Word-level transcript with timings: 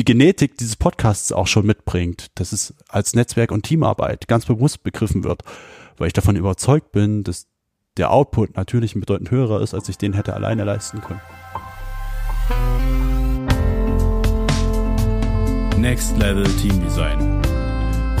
die 0.00 0.04
Genetik 0.06 0.56
dieses 0.56 0.76
Podcasts 0.76 1.30
auch 1.30 1.46
schon 1.46 1.66
mitbringt, 1.66 2.28
dass 2.36 2.52
es 2.52 2.72
als 2.88 3.14
Netzwerk 3.14 3.52
und 3.52 3.64
Teamarbeit 3.64 4.28
ganz 4.28 4.46
bewusst 4.46 4.82
begriffen 4.82 5.24
wird, 5.24 5.42
weil 5.98 6.06
ich 6.06 6.14
davon 6.14 6.36
überzeugt 6.36 6.90
bin, 6.90 7.22
dass 7.22 7.48
der 7.98 8.10
Output 8.10 8.56
natürlich 8.56 8.94
ein 8.94 9.00
bedeutend 9.00 9.30
höherer 9.30 9.60
ist, 9.60 9.74
als 9.74 9.90
ich 9.90 9.98
den 9.98 10.14
hätte 10.14 10.32
alleine 10.32 10.64
leisten 10.64 11.02
können. 11.02 11.20
Next 15.76 16.16
Level 16.16 16.44
Team 16.44 16.82
Design. 16.82 17.42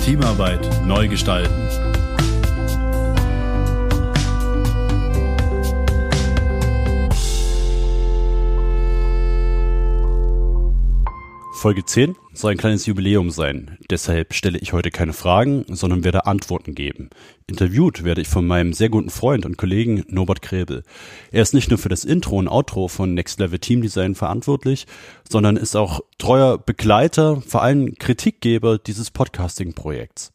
Teamarbeit 0.04 0.84
neu 0.84 1.08
gestalten. 1.08 1.89
Folge 11.60 11.84
10 11.84 12.16
soll 12.32 12.52
ein 12.52 12.56
kleines 12.56 12.86
Jubiläum 12.86 13.30
sein. 13.30 13.76
Deshalb 13.90 14.32
stelle 14.32 14.56
ich 14.56 14.72
heute 14.72 14.90
keine 14.90 15.12
Fragen, 15.12 15.66
sondern 15.68 16.04
werde 16.04 16.24
Antworten 16.24 16.74
geben. 16.74 17.10
Interviewt 17.48 18.02
werde 18.02 18.22
ich 18.22 18.28
von 18.28 18.46
meinem 18.46 18.72
sehr 18.72 18.88
guten 18.88 19.10
Freund 19.10 19.44
und 19.44 19.58
Kollegen 19.58 20.02
Norbert 20.08 20.40
Krebel. 20.40 20.84
Er 21.30 21.42
ist 21.42 21.52
nicht 21.52 21.68
nur 21.68 21.78
für 21.78 21.90
das 21.90 22.06
Intro 22.06 22.38
und 22.38 22.48
Outro 22.48 22.88
von 22.88 23.12
Next 23.12 23.38
Level 23.40 23.58
Team 23.58 23.82
Design 23.82 24.14
verantwortlich, 24.14 24.86
sondern 25.28 25.58
ist 25.58 25.76
auch 25.76 26.00
treuer 26.16 26.56
Begleiter, 26.56 27.42
vor 27.42 27.62
allem 27.62 27.94
Kritikgeber 27.96 28.78
dieses 28.78 29.10
Podcasting-Projekts. 29.10 30.32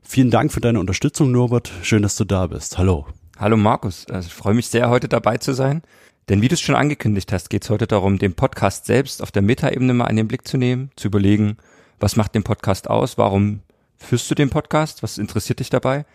Vielen 0.00 0.30
Dank 0.30 0.54
für 0.54 0.62
deine 0.62 0.80
Unterstützung, 0.80 1.32
Norbert. 1.32 1.70
Schön, 1.82 2.00
dass 2.00 2.16
du 2.16 2.24
da 2.24 2.46
bist. 2.46 2.78
Hallo. 2.78 3.06
Hallo 3.38 3.58
Markus. 3.58 4.06
Also 4.08 4.28
ich 4.28 4.34
freue 4.34 4.54
mich 4.54 4.68
sehr, 4.68 4.88
heute 4.88 5.06
dabei 5.06 5.36
zu 5.36 5.52
sein. 5.52 5.82
Denn 6.30 6.42
wie 6.42 6.48
du 6.48 6.54
es 6.54 6.60
schon 6.60 6.76
angekündigt 6.76 7.32
hast, 7.32 7.50
geht 7.50 7.64
es 7.64 7.70
heute 7.70 7.88
darum, 7.88 8.20
den 8.20 8.34
Podcast 8.34 8.86
selbst 8.86 9.20
auf 9.20 9.32
der 9.32 9.42
Metaebene 9.42 9.92
mal 9.92 10.06
in 10.06 10.14
den 10.14 10.28
Blick 10.28 10.46
zu 10.46 10.58
nehmen, 10.58 10.92
zu 10.94 11.08
überlegen, 11.08 11.56
was 11.98 12.14
macht 12.14 12.36
den 12.36 12.44
Podcast 12.44 12.88
aus, 12.88 13.18
warum 13.18 13.62
führst 13.96 14.30
du 14.30 14.36
den 14.36 14.48
Podcast, 14.48 15.02
was 15.02 15.18
interessiert 15.18 15.58
dich 15.58 15.70
dabei 15.70 16.06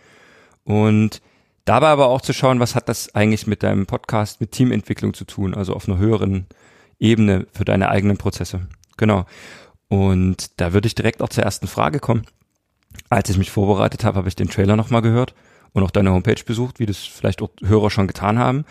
und 0.64 1.22
dabei 1.66 1.90
aber 1.90 2.08
auch 2.08 2.22
zu 2.22 2.32
schauen, 2.32 2.62
was 2.62 2.76
hat 2.76 2.88
das 2.88 3.14
eigentlich 3.14 3.46
mit 3.46 3.62
deinem 3.62 3.88
Podcast, 3.88 4.40
mit 4.40 4.54
Teamentwicklung 4.54 5.14
zu 5.14 5.26
tun, 5.26 5.54
also 5.54 5.74
auf 5.74 5.90
einer 5.90 5.98
höheren 5.98 6.46
Ebene 6.98 7.46
für 7.52 7.66
deine 7.66 7.90
eigenen 7.90 8.16
Prozesse. 8.16 8.70
Genau. 8.96 9.26
Und 9.90 10.62
da 10.62 10.72
würde 10.72 10.88
ich 10.88 10.96
direkt 10.96 11.22
auch 11.22 11.30
zur 11.30 11.44
ersten 11.44 11.68
Frage 11.68 12.00
kommen. 12.00 12.26
Als 13.10 13.30
ich 13.30 13.38
mich 13.38 13.52
vorbereitet 13.52 14.06
habe, 14.06 14.18
habe 14.18 14.30
ich 14.30 14.38
den 14.38 14.50
Trailer 14.50 14.78
nochmal 14.78 15.02
gehört 15.02 15.36
und 15.74 15.84
auch 15.84 15.92
deine 15.92 16.14
Homepage 16.14 16.42
besucht, 16.46 16.80
wie 16.80 16.86
das 16.86 17.00
vielleicht 17.00 17.42
auch 17.42 17.50
Hörer 17.62 17.90
schon 17.90 18.08
getan 18.08 18.40
haben. 18.40 18.64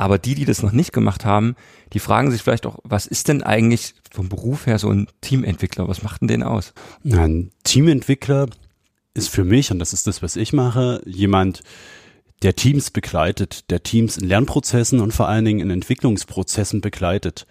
Aber 0.00 0.16
die, 0.16 0.34
die 0.34 0.46
das 0.46 0.62
noch 0.62 0.72
nicht 0.72 0.94
gemacht 0.94 1.26
haben, 1.26 1.56
die 1.92 1.98
fragen 1.98 2.30
sich 2.30 2.40
vielleicht 2.40 2.64
auch, 2.64 2.78
was 2.84 3.06
ist 3.06 3.28
denn 3.28 3.42
eigentlich 3.42 3.94
vom 4.10 4.30
Beruf 4.30 4.64
her 4.64 4.78
so 4.78 4.88
ein 4.88 5.08
Teamentwickler? 5.20 5.88
Was 5.88 6.02
macht 6.02 6.22
denn 6.22 6.28
den 6.28 6.42
aus? 6.42 6.72
Ein 7.04 7.50
Teamentwickler 7.64 8.46
ist 9.12 9.28
für 9.28 9.44
mich, 9.44 9.70
und 9.70 9.78
das 9.78 9.92
ist 9.92 10.06
das, 10.06 10.22
was 10.22 10.36
ich 10.36 10.54
mache, 10.54 11.02
jemand, 11.04 11.60
der 12.40 12.56
Teams 12.56 12.90
begleitet, 12.90 13.70
der 13.70 13.82
Teams 13.82 14.16
in 14.16 14.26
Lernprozessen 14.26 15.00
und 15.00 15.12
vor 15.12 15.28
allen 15.28 15.44
Dingen 15.44 15.60
in 15.60 15.68
Entwicklungsprozessen 15.68 16.80
begleitet, 16.80 17.46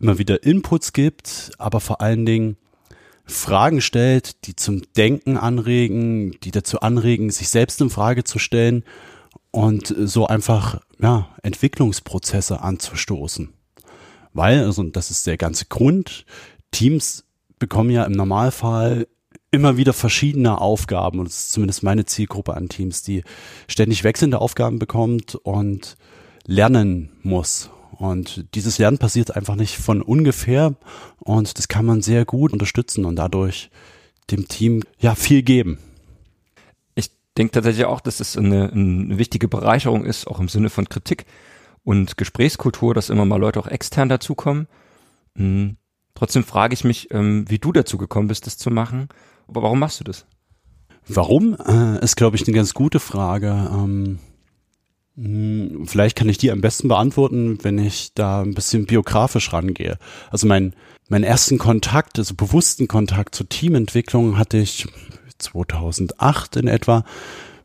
immer 0.00 0.18
wieder 0.18 0.42
Inputs 0.42 0.94
gibt, 0.94 1.52
aber 1.58 1.78
vor 1.78 2.00
allen 2.00 2.26
Dingen 2.26 2.56
Fragen 3.24 3.80
stellt, 3.80 4.44
die 4.48 4.56
zum 4.56 4.82
Denken 4.96 5.36
anregen, 5.36 6.40
die 6.42 6.50
dazu 6.50 6.80
anregen, 6.80 7.30
sich 7.30 7.50
selbst 7.50 7.80
in 7.80 7.88
Frage 7.88 8.24
zu 8.24 8.40
stellen 8.40 8.82
und 9.52 9.94
so 9.96 10.26
einfach 10.26 10.80
ja, 11.00 11.28
Entwicklungsprozesse 11.42 12.60
anzustoßen. 12.60 13.52
Weil, 14.32 14.64
also 14.64 14.82
das 14.82 15.10
ist 15.10 15.26
der 15.26 15.36
ganze 15.36 15.66
Grund, 15.66 16.24
Teams 16.70 17.24
bekommen 17.58 17.90
ja 17.90 18.04
im 18.04 18.12
Normalfall 18.12 19.06
immer 19.50 19.76
wieder 19.76 19.92
verschiedene 19.92 20.60
Aufgaben 20.60 21.20
und 21.20 21.28
das 21.28 21.36
ist 21.36 21.52
zumindest 21.52 21.84
meine 21.84 22.04
Zielgruppe 22.04 22.54
an 22.54 22.68
Teams, 22.68 23.02
die 23.02 23.22
ständig 23.68 24.02
wechselnde 24.02 24.40
Aufgaben 24.40 24.80
bekommt 24.80 25.36
und 25.36 25.96
lernen 26.44 27.10
muss. 27.22 27.70
Und 27.92 28.46
dieses 28.56 28.78
Lernen 28.78 28.98
passiert 28.98 29.36
einfach 29.36 29.54
nicht 29.54 29.76
von 29.76 30.02
ungefähr 30.02 30.74
und 31.20 31.56
das 31.56 31.68
kann 31.68 31.84
man 31.86 32.02
sehr 32.02 32.24
gut 32.24 32.52
unterstützen 32.52 33.04
und 33.04 33.14
dadurch 33.14 33.70
dem 34.32 34.48
Team 34.48 34.82
ja 34.98 35.14
viel 35.14 35.42
geben 35.42 35.78
denke 37.36 37.52
tatsächlich 37.52 37.86
auch, 37.86 38.00
dass 38.00 38.20
es 38.20 38.36
eine, 38.36 38.70
eine 38.70 39.18
wichtige 39.18 39.48
Bereicherung 39.48 40.04
ist, 40.04 40.26
auch 40.26 40.40
im 40.40 40.48
Sinne 40.48 40.70
von 40.70 40.88
Kritik 40.88 41.26
und 41.82 42.16
Gesprächskultur, 42.16 42.94
dass 42.94 43.10
immer 43.10 43.24
mal 43.24 43.40
Leute 43.40 43.60
auch 43.60 43.66
extern 43.66 44.08
dazukommen. 44.08 44.68
Mhm. 45.34 45.76
Trotzdem 46.14 46.44
frage 46.44 46.74
ich 46.74 46.84
mich, 46.84 47.10
ähm, 47.10 47.44
wie 47.48 47.58
du 47.58 47.72
dazu 47.72 47.98
gekommen 47.98 48.28
bist, 48.28 48.46
das 48.46 48.56
zu 48.56 48.70
machen. 48.70 49.08
Aber 49.48 49.62
warum 49.62 49.80
machst 49.80 50.00
du 50.00 50.04
das? 50.04 50.26
Warum 51.06 51.54
äh, 51.54 52.02
ist, 52.02 52.16
glaube 52.16 52.36
ich, 52.36 52.46
eine 52.46 52.54
ganz 52.54 52.72
gute 52.72 53.00
Frage. 53.00 53.48
Ähm, 53.48 54.20
hm, 55.16 55.86
vielleicht 55.86 56.16
kann 56.16 56.28
ich 56.28 56.38
die 56.38 56.50
am 56.50 56.60
besten 56.60 56.88
beantworten, 56.88 57.58
wenn 57.62 57.78
ich 57.78 58.14
da 58.14 58.42
ein 58.42 58.54
bisschen 58.54 58.86
biografisch 58.86 59.52
rangehe. 59.52 59.98
Also 60.30 60.46
mein, 60.46 60.74
mein 61.08 61.24
ersten 61.24 61.58
Kontakt, 61.58 62.18
also 62.18 62.34
bewussten 62.34 62.88
Kontakt 62.88 63.34
zur 63.34 63.48
Teamentwicklung 63.48 64.38
hatte 64.38 64.56
ich 64.56 64.86
2008 65.38 66.56
in 66.56 66.68
etwa. 66.68 67.04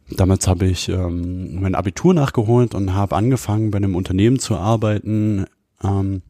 Damals 0.10 0.48
habe 0.48 0.66
ich 0.66 0.90
ähm, 0.90 1.62
mein 1.62 1.76
Abitur 1.76 2.14
nachgeholt 2.14 2.74
und 2.74 2.94
habe 2.94 3.16
angefangen, 3.16 3.72
bei 3.72 3.78
einem 3.78 3.96
Unternehmen 3.96 4.40
zu 4.40 4.56
arbeiten, 4.56 5.46
ähm, 5.84 6.22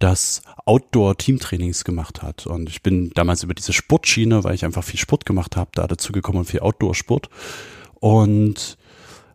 das 0.00 0.42
Outdoor-Teamtrainings 0.64 1.84
gemacht 1.84 2.22
hat. 2.22 2.46
Und 2.46 2.68
ich 2.68 2.82
bin 2.82 3.10
damals 3.14 3.42
über 3.42 3.54
diese 3.54 3.72
Sportschiene, 3.72 4.44
weil 4.44 4.54
ich 4.54 4.64
einfach 4.64 4.84
viel 4.84 4.98
Sport 4.98 5.26
gemacht 5.26 5.56
habe, 5.56 5.70
da 5.74 5.86
dazu 5.86 6.12
gekommen 6.12 6.38
und 6.38 6.44
viel 6.44 6.60
Outdoor-Sport. 6.60 7.28
Und 7.94 8.76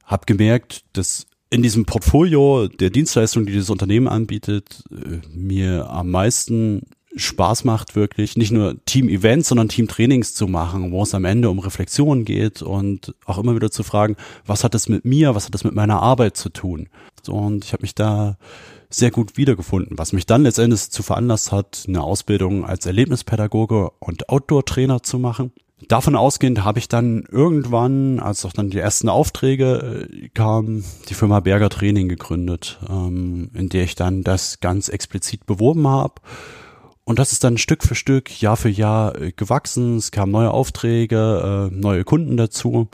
habe 0.05 0.25
gemerkt, 0.25 0.83
dass 0.93 1.25
in 1.49 1.61
diesem 1.61 1.85
Portfolio 1.85 2.67
der 2.67 2.89
Dienstleistungen, 2.89 3.45
die 3.45 3.53
dieses 3.53 3.69
Unternehmen 3.69 4.07
anbietet, 4.07 4.83
äh, 4.91 5.19
mir 5.29 5.89
am 5.89 6.11
meisten 6.11 6.87
Spaß 7.15 7.63
macht, 7.63 7.95
wirklich 7.95 8.37
nicht 8.37 8.51
nur 8.51 8.83
Team-Events, 8.85 9.49
sondern 9.49 9.69
Team-Trainings 9.69 10.33
zu 10.33 10.47
machen, 10.47 10.91
wo 10.91 11.03
es 11.03 11.13
am 11.13 11.25
Ende 11.25 11.49
um 11.49 11.59
Reflexion 11.59 12.25
geht 12.25 12.61
und 12.61 13.13
auch 13.25 13.37
immer 13.37 13.55
wieder 13.55 13.71
zu 13.71 13.83
fragen, 13.83 14.15
was 14.45 14.63
hat 14.63 14.73
das 14.73 14.89
mit 14.89 15.05
mir, 15.05 15.35
was 15.35 15.45
hat 15.45 15.53
das 15.53 15.63
mit 15.63 15.75
meiner 15.75 16.01
Arbeit 16.01 16.37
zu 16.37 16.49
tun? 16.49 16.89
Und 17.27 17.65
ich 17.65 17.73
habe 17.73 17.83
mich 17.83 17.95
da 17.95 18.37
sehr 18.89 19.11
gut 19.11 19.37
wiedergefunden, 19.37 19.97
was 19.97 20.13
mich 20.13 20.25
dann 20.25 20.43
letztendlich 20.43 20.89
zu 20.89 21.03
veranlasst 21.03 21.51
hat, 21.51 21.85
eine 21.87 22.01
Ausbildung 22.01 22.65
als 22.65 22.85
Erlebnispädagoge 22.85 23.91
und 23.99 24.29
Outdoor-Trainer 24.29 25.03
zu 25.03 25.19
machen. 25.19 25.51
Davon 25.89 26.15
ausgehend 26.15 26.63
habe 26.63 26.79
ich 26.79 26.87
dann 26.87 27.25
irgendwann, 27.29 28.19
als 28.19 28.45
auch 28.45 28.53
dann 28.53 28.69
die 28.69 28.77
ersten 28.77 29.09
Aufträge 29.09 30.07
äh, 30.09 30.29
kamen, 30.29 30.85
die 31.09 31.13
Firma 31.13 31.41
Berger 31.41 31.69
Training 31.69 32.07
gegründet, 32.07 32.79
ähm, 32.89 33.49
in 33.53 33.69
der 33.69 33.83
ich 33.83 33.95
dann 33.95 34.23
das 34.23 34.61
ganz 34.61 34.87
explizit 34.87 35.45
beworben 35.45 35.87
habe 35.87 36.21
und 37.05 37.19
das 37.19 37.33
ist 37.33 37.43
dann 37.43 37.57
Stück 37.57 37.83
für 37.83 37.95
Stück, 37.95 38.41
Jahr 38.41 38.55
für 38.55 38.69
Jahr 38.69 39.19
äh, 39.19 39.31
gewachsen. 39.31 39.97
Es 39.97 40.11
kamen 40.11 40.31
neue 40.31 40.51
Aufträge, 40.51 41.69
äh, 41.71 41.75
neue 41.75 42.05
Kunden 42.05 42.37
dazu, 42.37 42.87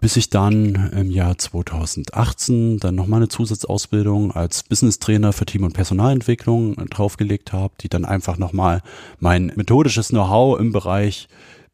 bis 0.00 0.16
ich 0.16 0.30
dann 0.30 0.90
im 0.92 1.10
Jahr 1.10 1.36
2018 1.36 2.78
dann 2.78 2.94
nochmal 2.94 3.18
eine 3.18 3.28
Zusatzausbildung 3.28 4.30
als 4.30 4.62
Business 4.62 5.00
Trainer 5.00 5.32
für 5.32 5.46
Team- 5.46 5.64
und 5.64 5.72
Personalentwicklung 5.72 6.78
äh, 6.78 6.84
draufgelegt 6.84 7.52
habe, 7.52 7.74
die 7.80 7.88
dann 7.88 8.04
einfach 8.04 8.38
nochmal 8.38 8.82
mein 9.18 9.52
methodisches 9.56 10.08
Know-how 10.08 10.60
im 10.60 10.70
Bereich 10.70 11.28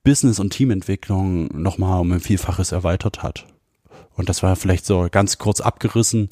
Business- 0.05 0.41
und 0.41 0.51
Teamentwicklung 0.51 1.49
nochmal 1.61 2.01
um 2.01 2.13
ein 2.13 2.21
Vielfaches 2.21 2.73
erweitert 2.73 3.23
hat. 3.23 3.47
Und 4.15 4.31
das 4.31 4.43
war 4.43 4.57
vielleicht 4.57 4.87
so 4.87 5.09
ganz 5.11 5.37
kurz 5.37 5.61
abgerissen, 5.61 6.31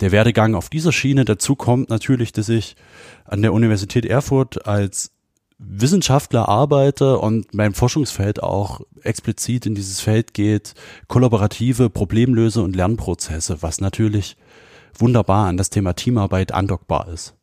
der 0.00 0.12
Werdegang 0.12 0.54
auf 0.54 0.68
dieser 0.68 0.92
Schiene. 0.92 1.24
Dazu 1.24 1.56
kommt 1.56 1.90
natürlich, 1.90 2.32
dass 2.32 2.48
ich 2.48 2.76
an 3.24 3.42
der 3.42 3.52
Universität 3.52 4.04
Erfurt 4.04 4.66
als 4.66 5.12
Wissenschaftler 5.58 6.48
arbeite 6.48 7.18
und 7.18 7.54
mein 7.54 7.74
Forschungsfeld 7.74 8.42
auch 8.42 8.80
explizit 9.02 9.66
in 9.66 9.74
dieses 9.74 10.00
Feld 10.00 10.34
geht, 10.34 10.74
kollaborative 11.06 11.90
Problemlöse 11.90 12.62
und 12.62 12.74
Lernprozesse, 12.74 13.62
was 13.62 13.80
natürlich 13.80 14.36
wunderbar 14.98 15.46
an 15.46 15.56
das 15.56 15.70
Thema 15.70 15.94
Teamarbeit 15.94 16.52
andockbar 16.52 17.08
ist. 17.08 17.34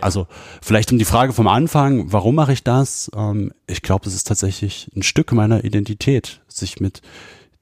Also 0.00 0.26
vielleicht 0.62 0.90
um 0.90 0.98
die 0.98 1.04
Frage 1.04 1.32
vom 1.32 1.46
Anfang, 1.46 2.10
warum 2.12 2.34
mache 2.34 2.54
ich 2.54 2.64
das? 2.64 3.10
Ähm, 3.14 3.52
ich 3.66 3.82
glaube, 3.82 4.08
es 4.08 4.14
ist 4.14 4.26
tatsächlich 4.26 4.90
ein 4.96 5.02
Stück 5.02 5.32
meiner 5.32 5.64
Identität, 5.64 6.40
sich 6.48 6.80
mit 6.80 7.02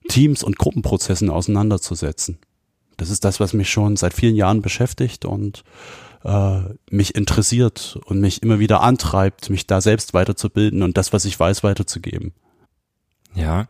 Teams 0.09 0.43
und 0.43 0.57
Gruppenprozessen 0.57 1.29
auseinanderzusetzen. 1.29 2.39
Das 3.01 3.09
ist 3.09 3.25
das, 3.25 3.41
was 3.41 3.55
mich 3.55 3.71
schon 3.71 3.97
seit 3.97 4.13
vielen 4.13 4.37
Jahren 4.37 4.61
beschäftigt 4.61 5.25
und 5.25 5.65
äh, 6.23 6.61
mich 6.91 7.15
interessiert 7.15 7.99
und 8.05 8.21
mich 8.21 8.43
immer 8.43 8.59
wieder 8.59 8.83
antreibt, 8.83 9.49
mich 9.49 9.67
da 9.67 9.81
selbst 9.81 10.13
weiterzubilden 10.13 10.83
und 10.83 10.99
das, 10.99 11.15
was 11.15 11.25
ich 11.25 11.41
weiß, 11.41 11.65
weiterzugeben. 11.65 12.35
Ja. 13.35 13.69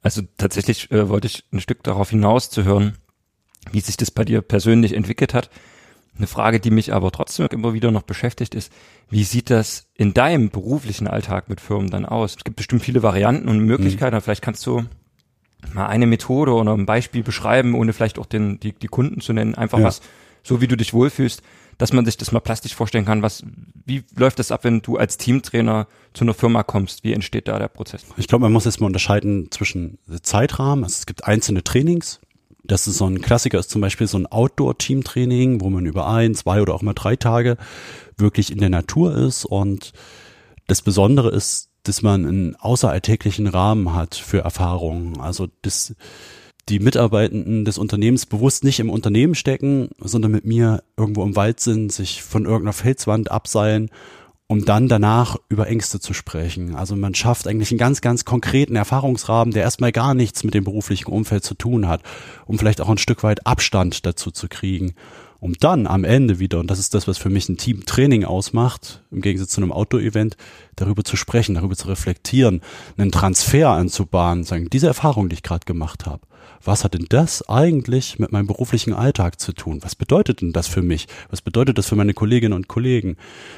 Also 0.00 0.22
tatsächlich 0.38 0.90
äh, 0.90 1.10
wollte 1.10 1.26
ich 1.26 1.44
ein 1.52 1.60
Stück 1.60 1.82
darauf 1.82 2.08
hinaus 2.08 2.48
zu 2.48 2.64
hören, 2.64 2.96
wie 3.72 3.80
sich 3.80 3.98
das 3.98 4.10
bei 4.10 4.24
dir 4.24 4.40
persönlich 4.40 4.94
entwickelt 4.94 5.34
hat. 5.34 5.50
Eine 6.16 6.28
Frage, 6.28 6.60
die 6.60 6.70
mich 6.70 6.94
aber 6.94 7.12
trotzdem 7.12 7.46
immer 7.50 7.74
wieder 7.74 7.90
noch 7.90 8.04
beschäftigt, 8.04 8.54
ist, 8.54 8.72
wie 9.10 9.24
sieht 9.24 9.50
das 9.50 9.88
in 9.92 10.14
deinem 10.14 10.48
beruflichen 10.48 11.08
Alltag 11.08 11.50
mit 11.50 11.60
Firmen 11.60 11.90
dann 11.90 12.06
aus? 12.06 12.36
Es 12.38 12.44
gibt 12.44 12.56
bestimmt 12.56 12.80
viele 12.80 13.02
Varianten 13.02 13.50
und 13.50 13.58
Möglichkeiten, 13.58 14.16
mhm. 14.16 14.22
vielleicht 14.22 14.40
kannst 14.40 14.64
du 14.64 14.86
mal 15.74 15.86
eine 15.86 16.06
Methode 16.06 16.52
oder 16.52 16.72
ein 16.72 16.86
Beispiel 16.86 17.22
beschreiben, 17.22 17.74
ohne 17.74 17.92
vielleicht 17.92 18.18
auch 18.18 18.26
den, 18.26 18.60
die, 18.60 18.72
die 18.72 18.88
Kunden 18.88 19.20
zu 19.20 19.32
nennen, 19.32 19.54
einfach 19.54 19.78
ja. 19.78 19.84
was, 19.84 20.00
so 20.42 20.60
wie 20.60 20.66
du 20.66 20.76
dich 20.76 20.94
wohlfühlst, 20.94 21.42
dass 21.78 21.92
man 21.92 22.04
sich 22.04 22.16
das 22.16 22.32
mal 22.32 22.40
plastisch 22.40 22.74
vorstellen 22.74 23.04
kann, 23.04 23.22
was, 23.22 23.42
wie 23.84 24.04
läuft 24.16 24.38
das 24.38 24.50
ab, 24.50 24.64
wenn 24.64 24.80
du 24.80 24.96
als 24.96 25.18
Teamtrainer 25.18 25.86
zu 26.14 26.24
einer 26.24 26.34
Firma 26.34 26.62
kommst? 26.62 27.04
Wie 27.04 27.12
entsteht 27.12 27.48
da 27.48 27.58
der 27.58 27.68
Prozess? 27.68 28.04
Ich 28.16 28.28
glaube, 28.28 28.42
man 28.42 28.52
muss 28.52 28.64
jetzt 28.64 28.80
mal 28.80 28.86
unterscheiden 28.86 29.50
zwischen 29.50 29.98
Zeitrahmen. 30.22 30.84
Also 30.84 30.94
es 30.94 31.06
gibt 31.06 31.24
einzelne 31.24 31.62
Trainings. 31.62 32.20
Das 32.64 32.88
ist 32.88 32.96
so 32.96 33.06
ein 33.06 33.20
Klassiker, 33.20 33.58
ist 33.58 33.70
zum 33.70 33.80
Beispiel 33.80 34.06
so 34.06 34.18
ein 34.18 34.26
Outdoor-Team-Training, 34.26 35.60
wo 35.60 35.70
man 35.70 35.86
über 35.86 36.08
ein, 36.08 36.34
zwei 36.34 36.62
oder 36.62 36.74
auch 36.74 36.82
mal 36.82 36.94
drei 36.94 37.14
Tage 37.14 37.58
wirklich 38.16 38.50
in 38.50 38.58
der 38.58 38.70
Natur 38.70 39.14
ist. 39.14 39.44
Und 39.44 39.92
das 40.66 40.82
Besondere 40.82 41.30
ist, 41.30 41.70
dass 41.88 42.02
man 42.02 42.26
einen 42.26 42.56
außeralltäglichen 42.56 43.46
Rahmen 43.46 43.94
hat 43.94 44.14
für 44.14 44.38
Erfahrungen. 44.38 45.20
Also 45.20 45.48
das, 45.62 45.94
die 46.68 46.80
Mitarbeitenden 46.80 47.64
des 47.64 47.78
Unternehmens 47.78 48.26
bewusst 48.26 48.64
nicht 48.64 48.80
im 48.80 48.90
Unternehmen 48.90 49.34
stecken, 49.34 49.90
sondern 49.98 50.32
mit 50.32 50.44
mir 50.44 50.82
irgendwo 50.96 51.22
im 51.22 51.36
Wald 51.36 51.60
sind, 51.60 51.92
sich 51.92 52.22
von 52.22 52.44
irgendeiner 52.44 52.72
Felswand 52.72 53.30
abseilen, 53.30 53.90
um 54.48 54.64
dann 54.64 54.88
danach 54.88 55.36
über 55.48 55.66
Ängste 55.66 55.98
zu 55.98 56.12
sprechen. 56.14 56.76
Also 56.76 56.94
man 56.94 57.14
schafft 57.14 57.48
eigentlich 57.48 57.70
einen 57.70 57.78
ganz, 57.78 58.00
ganz 58.00 58.24
konkreten 58.24 58.76
Erfahrungsrahmen, 58.76 59.52
der 59.52 59.62
erstmal 59.62 59.92
gar 59.92 60.14
nichts 60.14 60.44
mit 60.44 60.54
dem 60.54 60.64
beruflichen 60.64 61.10
Umfeld 61.10 61.44
zu 61.44 61.54
tun 61.54 61.88
hat, 61.88 62.02
um 62.46 62.58
vielleicht 62.58 62.80
auch 62.80 62.88
ein 62.88 62.98
Stück 62.98 63.22
weit 63.22 63.46
Abstand 63.46 64.06
dazu 64.06 64.30
zu 64.30 64.48
kriegen 64.48 64.94
um 65.40 65.54
dann 65.54 65.86
am 65.86 66.04
Ende 66.04 66.38
wieder, 66.38 66.60
und 66.60 66.70
das 66.70 66.78
ist 66.78 66.94
das, 66.94 67.06
was 67.06 67.18
für 67.18 67.30
mich 67.30 67.48
ein 67.48 67.56
Teamtraining 67.56 68.24
ausmacht, 68.24 69.02
im 69.10 69.20
Gegensatz 69.20 69.50
zu 69.50 69.60
einem 69.60 69.72
Outdoor-Event, 69.72 70.36
darüber 70.76 71.04
zu 71.04 71.16
sprechen, 71.16 71.54
darüber 71.54 71.76
zu 71.76 71.88
reflektieren, 71.88 72.62
einen 72.96 73.12
Transfer 73.12 73.70
anzubahnen, 73.70 74.44
sagen, 74.44 74.68
diese 74.70 74.86
Erfahrung, 74.86 75.28
die 75.28 75.34
ich 75.34 75.42
gerade 75.42 75.64
gemacht 75.64 76.06
habe, 76.06 76.22
was 76.64 76.84
hat 76.84 76.94
denn 76.94 77.06
das 77.08 77.48
eigentlich 77.48 78.18
mit 78.18 78.32
meinem 78.32 78.46
beruflichen 78.46 78.92
Alltag 78.92 79.40
zu 79.40 79.52
tun? 79.52 79.80
Was 79.82 79.94
bedeutet 79.94 80.40
denn 80.40 80.52
das 80.52 80.66
für 80.66 80.82
mich? 80.82 81.06
Was 81.30 81.42
bedeutet 81.42 81.78
das 81.78 81.86
für 81.86 81.96
meine 81.96 82.14
Kolleginnen 82.14 82.54
und 82.54 82.66
Kollegen? 82.68 83.16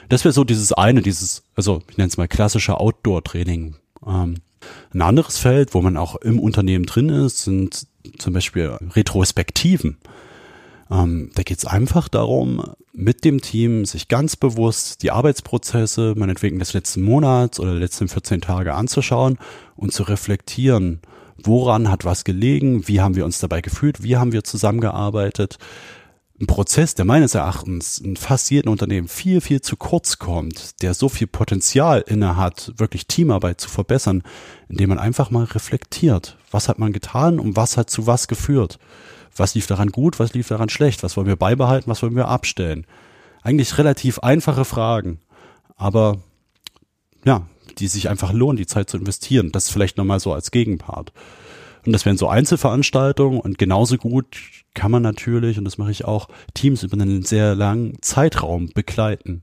Das 0.08 0.24
wäre 0.24 0.32
so 0.32 0.44
dieses 0.44 0.72
eine, 0.72 1.00
dieses, 1.00 1.42
also 1.54 1.82
ich 1.90 1.96
nenne 1.96 2.08
es 2.08 2.16
mal 2.16 2.28
klassische 2.28 2.78
Outdoor-Training. 2.78 3.76
Ähm, 4.06 4.34
ein 4.92 5.02
anderes 5.02 5.38
Feld, 5.38 5.74
wo 5.74 5.80
man 5.80 5.96
auch 5.96 6.16
im 6.16 6.38
Unternehmen 6.38 6.86
drin 6.86 7.08
ist, 7.08 7.44
sind 7.44 7.86
zum 8.18 8.32
Beispiel 8.32 8.76
Retrospektiven. 8.94 9.98
Ähm, 10.90 11.30
da 11.34 11.42
geht 11.42 11.58
es 11.58 11.66
einfach 11.66 12.08
darum, 12.08 12.62
mit 12.92 13.24
dem 13.24 13.40
Team 13.40 13.84
sich 13.84 14.08
ganz 14.08 14.36
bewusst 14.36 15.02
die 15.02 15.10
Arbeitsprozesse, 15.10 16.14
meinetwegen 16.16 16.58
des 16.58 16.72
letzten 16.72 17.02
Monats 17.02 17.60
oder 17.60 17.72
der 17.72 17.80
letzten 17.80 18.08
14 18.08 18.40
Tage 18.40 18.74
anzuschauen 18.74 19.38
und 19.76 19.92
zu 19.92 20.02
reflektieren, 20.02 21.00
woran 21.42 21.90
hat 21.90 22.04
was 22.04 22.24
gelegen, 22.24 22.88
wie 22.88 23.00
haben 23.00 23.16
wir 23.16 23.24
uns 23.24 23.38
dabei 23.38 23.60
gefühlt, 23.60 24.02
wie 24.02 24.16
haben 24.16 24.32
wir 24.32 24.44
zusammengearbeitet. 24.44 25.58
Ein 26.40 26.46
Prozess, 26.46 26.94
der 26.94 27.04
meines 27.04 27.34
Erachtens 27.34 27.98
in 27.98 28.16
fast 28.16 28.50
jedem 28.50 28.70
Unternehmen 28.70 29.08
viel, 29.08 29.40
viel 29.40 29.60
zu 29.60 29.76
kurz 29.76 30.18
kommt, 30.18 30.82
der 30.82 30.94
so 30.94 31.08
viel 31.08 31.26
Potenzial 31.26 32.04
inne 32.06 32.36
hat, 32.36 32.72
wirklich 32.76 33.08
Teamarbeit 33.08 33.60
zu 33.60 33.68
verbessern, 33.68 34.22
indem 34.68 34.90
man 34.90 35.00
einfach 35.00 35.30
mal 35.30 35.44
reflektiert. 35.44 36.38
Was 36.52 36.68
hat 36.68 36.78
man 36.78 36.92
getan 36.92 37.40
und 37.40 37.56
was 37.56 37.76
hat 37.76 37.90
zu 37.90 38.06
was 38.06 38.28
geführt? 38.28 38.78
Was 39.36 39.54
lief 39.54 39.66
daran 39.66 39.90
gut, 39.90 40.18
was 40.18 40.34
lief 40.34 40.48
daran 40.48 40.68
schlecht? 40.68 41.02
Was 41.02 41.16
wollen 41.16 41.26
wir 41.26 41.36
beibehalten, 41.36 41.90
was 41.90 42.02
wollen 42.02 42.16
wir 42.16 42.28
abstellen? 42.28 42.86
Eigentlich 43.42 43.78
relativ 43.78 44.18
einfache 44.18 44.64
Fragen, 44.64 45.20
aber 45.76 46.18
ja, 47.24 47.46
die 47.78 47.88
sich 47.88 48.08
einfach 48.08 48.32
lohnen, 48.32 48.56
die 48.56 48.66
Zeit 48.66 48.90
zu 48.90 48.96
investieren. 48.96 49.52
Das 49.52 49.66
ist 49.66 49.70
vielleicht 49.70 49.96
nochmal 49.96 50.20
so 50.20 50.32
als 50.32 50.50
Gegenpart. 50.50 51.12
Und 51.86 51.92
das 51.92 52.04
wären 52.04 52.18
so 52.18 52.28
Einzelveranstaltungen 52.28 53.40
und 53.40 53.58
genauso 53.58 53.96
gut 53.96 54.36
kann 54.74 54.90
man 54.90 55.02
natürlich, 55.02 55.58
und 55.58 55.64
das 55.64 55.78
mache 55.78 55.90
ich 55.90 56.04
auch, 56.04 56.28
Teams 56.54 56.82
über 56.82 56.94
einen 56.94 57.22
sehr 57.22 57.54
langen 57.54 57.96
Zeitraum 58.02 58.68
begleiten. 58.74 59.42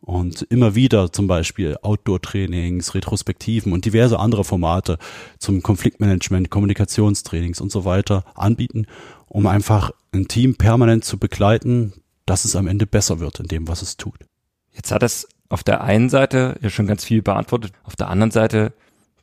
Und 0.00 0.42
immer 0.42 0.76
wieder 0.76 1.12
zum 1.12 1.26
Beispiel 1.26 1.76
Outdoor-Trainings, 1.82 2.94
Retrospektiven 2.94 3.72
und 3.72 3.84
diverse 3.84 4.20
andere 4.20 4.44
Formate 4.44 4.98
zum 5.38 5.62
Konfliktmanagement, 5.62 6.48
Kommunikationstrainings 6.48 7.60
und 7.60 7.72
so 7.72 7.84
weiter 7.84 8.24
anbieten, 8.36 8.86
um 9.36 9.46
einfach 9.46 9.90
ein 10.14 10.28
Team 10.28 10.56
permanent 10.56 11.04
zu 11.04 11.18
begleiten, 11.18 11.92
dass 12.24 12.46
es 12.46 12.56
am 12.56 12.66
Ende 12.66 12.86
besser 12.86 13.20
wird 13.20 13.38
in 13.38 13.48
dem, 13.48 13.68
was 13.68 13.82
es 13.82 13.98
tut. 13.98 14.16
Jetzt 14.72 14.92
hat 14.92 15.02
es 15.02 15.28
auf 15.50 15.62
der 15.62 15.84
einen 15.84 16.08
Seite 16.08 16.56
ja 16.62 16.70
schon 16.70 16.86
ganz 16.86 17.04
viel 17.04 17.20
beantwortet, 17.20 17.74
auf 17.84 17.96
der 17.96 18.08
anderen 18.08 18.30
Seite 18.30 18.72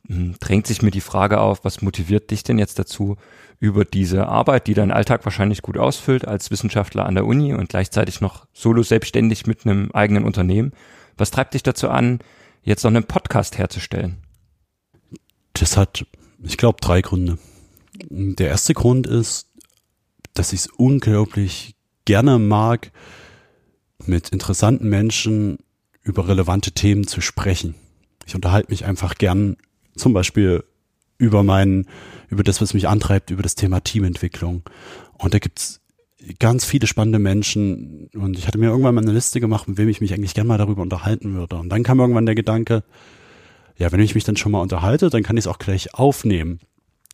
hm, 0.06 0.36
drängt 0.38 0.68
sich 0.68 0.82
mir 0.82 0.92
die 0.92 1.00
Frage 1.00 1.40
auf, 1.40 1.64
was 1.64 1.82
motiviert 1.82 2.30
dich 2.30 2.44
denn 2.44 2.60
jetzt 2.60 2.78
dazu, 2.78 3.16
über 3.58 3.84
diese 3.84 4.28
Arbeit, 4.28 4.68
die 4.68 4.74
deinen 4.74 4.92
Alltag 4.92 5.24
wahrscheinlich 5.24 5.62
gut 5.62 5.76
ausfüllt 5.76 6.28
als 6.28 6.52
Wissenschaftler 6.52 7.06
an 7.06 7.16
der 7.16 7.26
Uni 7.26 7.52
und 7.52 7.68
gleichzeitig 7.68 8.20
noch 8.20 8.46
solo 8.52 8.84
selbstständig 8.84 9.48
mit 9.48 9.66
einem 9.66 9.90
eigenen 9.94 10.22
Unternehmen, 10.22 10.74
was 11.16 11.32
treibt 11.32 11.54
dich 11.54 11.64
dazu 11.64 11.88
an, 11.90 12.20
jetzt 12.62 12.84
noch 12.84 12.92
einen 12.92 13.02
Podcast 13.02 13.58
herzustellen? 13.58 14.18
Das 15.54 15.76
hat, 15.76 16.06
ich 16.40 16.56
glaube, 16.56 16.78
drei 16.80 17.00
Gründe. 17.00 17.38
Der 18.10 18.48
erste 18.48 18.74
Grund 18.74 19.08
ist, 19.08 19.48
dass 20.34 20.52
ich 20.52 20.60
es 20.60 20.66
unglaublich 20.66 21.74
gerne 22.04 22.38
mag, 22.38 22.92
mit 24.06 24.30
interessanten 24.30 24.88
Menschen 24.88 25.58
über 26.02 26.28
relevante 26.28 26.72
Themen 26.72 27.06
zu 27.06 27.20
sprechen. 27.20 27.74
Ich 28.26 28.34
unterhalte 28.34 28.70
mich 28.70 28.84
einfach 28.84 29.14
gern 29.16 29.56
zum 29.96 30.12
Beispiel 30.12 30.64
über 31.16 31.42
meinen, 31.42 31.86
über 32.28 32.42
das, 32.42 32.60
was 32.60 32.74
mich 32.74 32.88
antreibt, 32.88 33.30
über 33.30 33.42
das 33.42 33.54
Thema 33.54 33.80
Teamentwicklung. 33.80 34.62
Und 35.18 35.32
da 35.34 35.38
gibt's 35.38 35.80
ganz 36.38 36.64
viele 36.64 36.86
spannende 36.86 37.18
Menschen 37.18 38.08
und 38.14 38.38
ich 38.38 38.46
hatte 38.46 38.58
mir 38.58 38.66
irgendwann 38.66 38.94
mal 38.94 39.02
eine 39.02 39.12
Liste 39.12 39.40
gemacht, 39.40 39.68
mit 39.68 39.76
wem 39.76 39.88
ich 39.88 40.00
mich 40.00 40.14
eigentlich 40.14 40.34
gerne 40.34 40.48
mal 40.48 40.58
darüber 40.58 40.82
unterhalten 40.82 41.34
würde. 41.34 41.56
Und 41.56 41.68
dann 41.68 41.82
kam 41.82 42.00
irgendwann 42.00 42.26
der 42.26 42.34
Gedanke, 42.34 42.82
ja, 43.76 43.92
wenn 43.92 44.00
ich 44.00 44.14
mich 44.14 44.24
dann 44.24 44.36
schon 44.36 44.52
mal 44.52 44.60
unterhalte, 44.60 45.10
dann 45.10 45.22
kann 45.22 45.36
ich 45.36 45.44
es 45.44 45.48
auch 45.48 45.58
gleich 45.58 45.94
aufnehmen. 45.94 46.60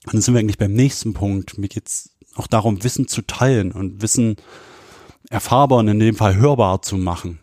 Und 0.06 0.14
dann 0.14 0.20
sind 0.20 0.34
wir 0.34 0.40
eigentlich 0.40 0.58
beim 0.58 0.72
nächsten 0.72 1.12
Punkt. 1.12 1.58
Mir 1.58 1.68
geht's 1.68 2.16
auch 2.36 2.46
darum, 2.46 2.84
Wissen 2.84 3.08
zu 3.08 3.22
teilen 3.22 3.72
und 3.72 4.02
Wissen 4.02 4.36
erfahrbar 5.28 5.78
und 5.78 5.88
in 5.88 5.98
dem 5.98 6.16
Fall 6.16 6.36
hörbar 6.36 6.82
zu 6.82 6.96
machen. 6.96 7.38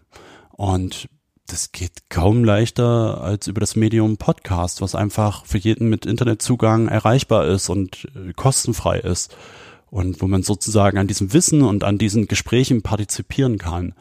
Und 0.51 1.09
das 1.47 1.71
geht 1.71 2.09
kaum 2.09 2.43
leichter 2.43 3.21
als 3.21 3.47
über 3.47 3.61
das 3.61 3.75
Medium 3.75 4.17
Podcast, 4.17 4.81
was 4.81 4.95
einfach 4.95 5.45
für 5.45 5.57
jeden 5.57 5.89
mit 5.89 6.05
Internetzugang 6.05 6.89
erreichbar 6.89 7.47
ist 7.47 7.69
und 7.69 8.07
äh, 8.15 8.33
kostenfrei 8.33 8.99
ist. 8.99 9.35
Und 9.89 10.21
wo 10.21 10.27
man 10.27 10.43
sozusagen 10.43 10.97
an 10.97 11.07
diesem 11.07 11.31
Wissen 11.31 11.61
und 11.61 11.85
an 11.85 11.97
diesen 11.97 12.27
Gesprächen 12.27 12.81
partizipieren 12.81 13.57
kann. 13.57 13.93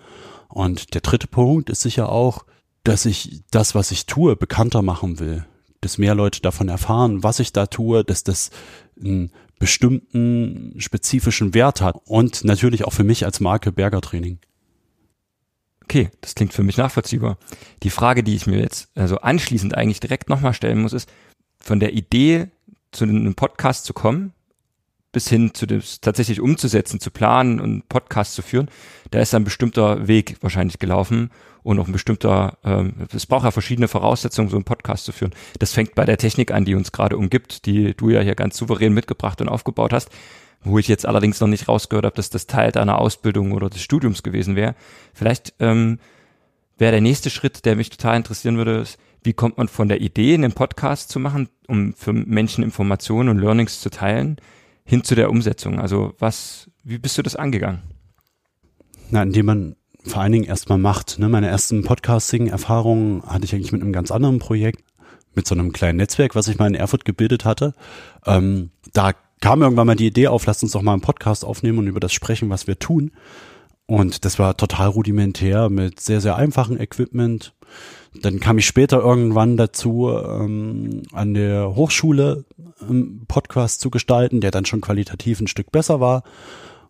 Und 0.49 0.95
der 0.95 1.01
dritte 1.01 1.29
Punkt 1.29 1.71
ist 1.71 1.83
sicher 1.83 2.09
auch, 2.09 2.45
dass 2.83 3.07
ich 3.07 3.43
das, 3.53 3.77
was 3.77 3.93
ich 3.93 4.07
tue, 4.07 4.35
bekannter 4.35 4.83
machen 4.83 5.21
will. 5.21 5.47
Dass 5.81 5.99
mehr 5.99 6.17
Leute 6.17 6.41
davon 6.41 6.69
erfahren, 6.69 7.23
was 7.23 7.39
ich 7.39 7.53
da 7.53 7.67
tue, 7.67 8.03
dass 8.03 8.25
das 8.25 8.51
einen 9.01 9.31
bestimmten 9.59 10.75
spezifischen 10.79 11.55
Wert 11.55 11.81
hat. 11.81 11.97
Und 12.05 12.45
natürlich 12.45 12.85
auch 12.85 12.93
für 12.93 13.05
mich 13.05 13.25
als 13.25 13.41
Marke 13.41 13.73
Berger 13.73 14.01
Training. 14.01 14.39
Okay, 15.85 16.11
das 16.21 16.35
klingt 16.35 16.53
für 16.53 16.65
mich 16.65 16.77
nachvollziehbar. 16.77 17.39
Die 17.83 17.91
Frage, 17.91 18.25
die 18.25 18.35
ich 18.35 18.47
mir 18.47 18.59
jetzt 18.59 18.89
also 18.97 19.19
anschließend 19.19 19.75
eigentlich 19.75 20.01
direkt 20.01 20.29
nochmal 20.29 20.53
stellen 20.53 20.83
muss, 20.83 20.93
ist, 20.93 21.09
von 21.59 21.81
der 21.81 21.93
Idee 21.93 22.49
zu 22.91 23.05
einem 23.05 23.35
Podcast 23.35 23.85
zu 23.85 23.93
kommen, 23.93 24.33
bis 25.13 25.29
hin 25.29 25.55
zu 25.55 25.67
dem 25.67 25.83
tatsächlich 26.01 26.41
umzusetzen, 26.41 27.01
zu 27.01 27.11
planen 27.11 27.61
und 27.61 27.89
Podcast 27.89 28.35
zu 28.35 28.43
führen, 28.43 28.69
da 29.11 29.21
ist 29.21 29.35
ein 29.35 29.45
bestimmter 29.45 30.09
Weg 30.09 30.37
wahrscheinlich 30.41 30.79
gelaufen 30.79 31.31
und 31.63 31.79
auch 31.79 31.87
ein 31.87 31.93
bestimmter, 31.93 32.59
ähm, 32.65 32.95
es 33.13 33.27
braucht 33.27 33.45
ja 33.45 33.51
verschiedene 33.51 33.89
Voraussetzungen, 33.89 34.49
so 34.49 34.57
einen 34.57 34.65
Podcast 34.65 35.05
zu 35.05 35.13
führen. 35.13 35.35
Das 35.59 35.73
fängt 35.73 35.95
bei 35.95 36.05
der 36.05 36.19
Technik 36.19 36.51
an, 36.53 36.65
die 36.65 36.75
uns 36.75 36.93
gerade 36.93 37.17
umgibt, 37.17 37.67
die 37.67 37.95
du 37.95 38.11
ja 38.11 38.21
hier 38.21 38.35
ganz 38.35 38.57
souverän 38.57 38.93
mitgebracht 38.93 39.41
und 39.41 39.49
aufgebaut 39.49 39.93
hast 39.93 40.11
wo 40.67 40.79
ich 40.79 40.89
jetzt 40.89 41.07
allerdings 41.07 41.41
noch 41.41 41.49
nicht 41.49 41.69
rausgehört 41.69 42.05
habe, 42.05 42.17
dass 42.17 42.31
das 42.31 42.47
Teil 42.47 42.73
deiner 42.73 42.99
Ausbildung 42.99 43.53
oder 43.53 43.71
des 43.71 43.83
Studiums 43.83 44.23
gewesen 44.23 44.57
wäre. 44.57 44.75
Vielleicht 45.15 45.55
ähm, 45.61 45.99
wäre 46.79 46.93
der 46.93 47.01
nächste 47.01 47.31
Schritt, 47.31 47.65
der 47.65 47.77
mich 47.77 47.91
total 47.91 48.17
interessieren 48.17 48.57
würde, 48.57 48.79
ist, 48.79 48.99
wie 49.23 49.33
kommt 49.33 49.59
man 49.59 49.69
von 49.69 49.89
der 49.89 50.01
Idee, 50.01 50.35
einen 50.35 50.53
Podcast 50.53 51.11
zu 51.11 51.19
machen, 51.19 51.49
um 51.67 51.95
für 51.95 52.13
Menschen 52.13 52.63
Informationen 52.63 53.29
und 53.29 53.39
Learnings 53.39 53.81
zu 53.81 53.91
teilen, 53.91 54.37
hin 54.87 55.05
zu 55.05 55.15
der 55.15 55.31
Umsetzung? 55.31 55.79
Also 55.79 56.15
was, 56.19 56.71
wie 56.83 56.99
bist 56.99 57.19
du 57.19 57.23
das 57.23 57.37
angegangen? 57.37 57.83
Na, 59.11 59.23
indem 59.23 59.47
man 59.47 59.77
vor 60.05 60.23
allen 60.23 60.33
Dingen 60.33 60.45
erstmal 60.45 60.79
macht. 60.79 61.19
Ne? 61.19 61.29
Meine 61.29 61.49
ersten 61.49 61.83
Podcasting-Erfahrungen 61.83 63.23
hatte 63.27 63.45
ich 63.45 63.55
eigentlich 63.55 63.73
mit 63.73 63.83
einem 63.83 63.93
ganz 63.93 64.11
anderen 64.11 64.39
Projekt, 64.39 64.85
mit 65.35 65.47
so 65.47 65.55
einem 65.55 65.73
kleinen 65.73 65.99
Netzwerk, 65.99 66.35
was 66.35 66.49
ich 66.49 66.59
mal 66.59 66.69
in 66.69 66.75
Erfurt 66.75 67.05
gebildet 67.05 67.45
hatte. 67.45 67.75
Ähm, 68.25 68.71
da 68.93 69.13
kam 69.41 69.63
irgendwann 69.63 69.87
mal 69.87 69.97
die 69.97 70.07
Idee 70.07 70.29
auf, 70.29 70.47
lasst 70.47 70.63
uns 70.63 70.73
doch 70.73 70.83
mal 70.83 70.93
einen 70.93 71.03
Podcast 71.03 71.45
aufnehmen 71.45 71.79
und 71.79 71.89
über 71.89 72.01
das 72.01 72.13
sprechen, 72.13 72.49
was 72.49 72.67
wir 72.67 72.79
tun. 72.79 73.11
Und 73.87 74.25
das 74.25 74.39
war 74.39 74.57
total 74.57 74.89
rudimentär 74.89 75.69
mit 75.71 76.01
sehr, 76.01 76.21
sehr 76.21 76.37
einfachem 76.37 76.79
Equipment. 76.81 77.55
Dann 78.23 78.41
kam 78.41 78.59
ich 78.59 78.67
später 78.67 79.01
irgendwann 79.01 79.57
dazu, 79.57 80.11
ähm, 80.11 81.03
an 81.13 81.35
der 81.35 81.75
Hochschule 81.75 82.45
einen 82.81 83.27
Podcast 83.27 83.81
zu 83.81 83.91
gestalten, 83.91 84.41
der 84.41 84.51
dann 84.51 84.65
schon 84.65 84.81
qualitativ 84.81 85.41
ein 85.41 85.49
Stück 85.49 85.71
besser 85.71 86.01
war. 86.01 86.23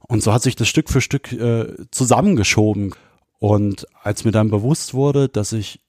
Und 0.00 0.22
so 0.22 0.32
hat 0.32 0.42
sich 0.42 0.56
das 0.56 0.68
Stück 0.68 0.88
für 0.88 1.00
Stück 1.00 1.32
äh, 1.32 1.74
zusammengeschoben. 1.90 2.94
Und 3.38 3.86
als 4.02 4.24
mir 4.24 4.32
dann 4.32 4.50
bewusst 4.50 4.94
wurde, 4.94 5.28
dass 5.28 5.52
ich 5.52 5.80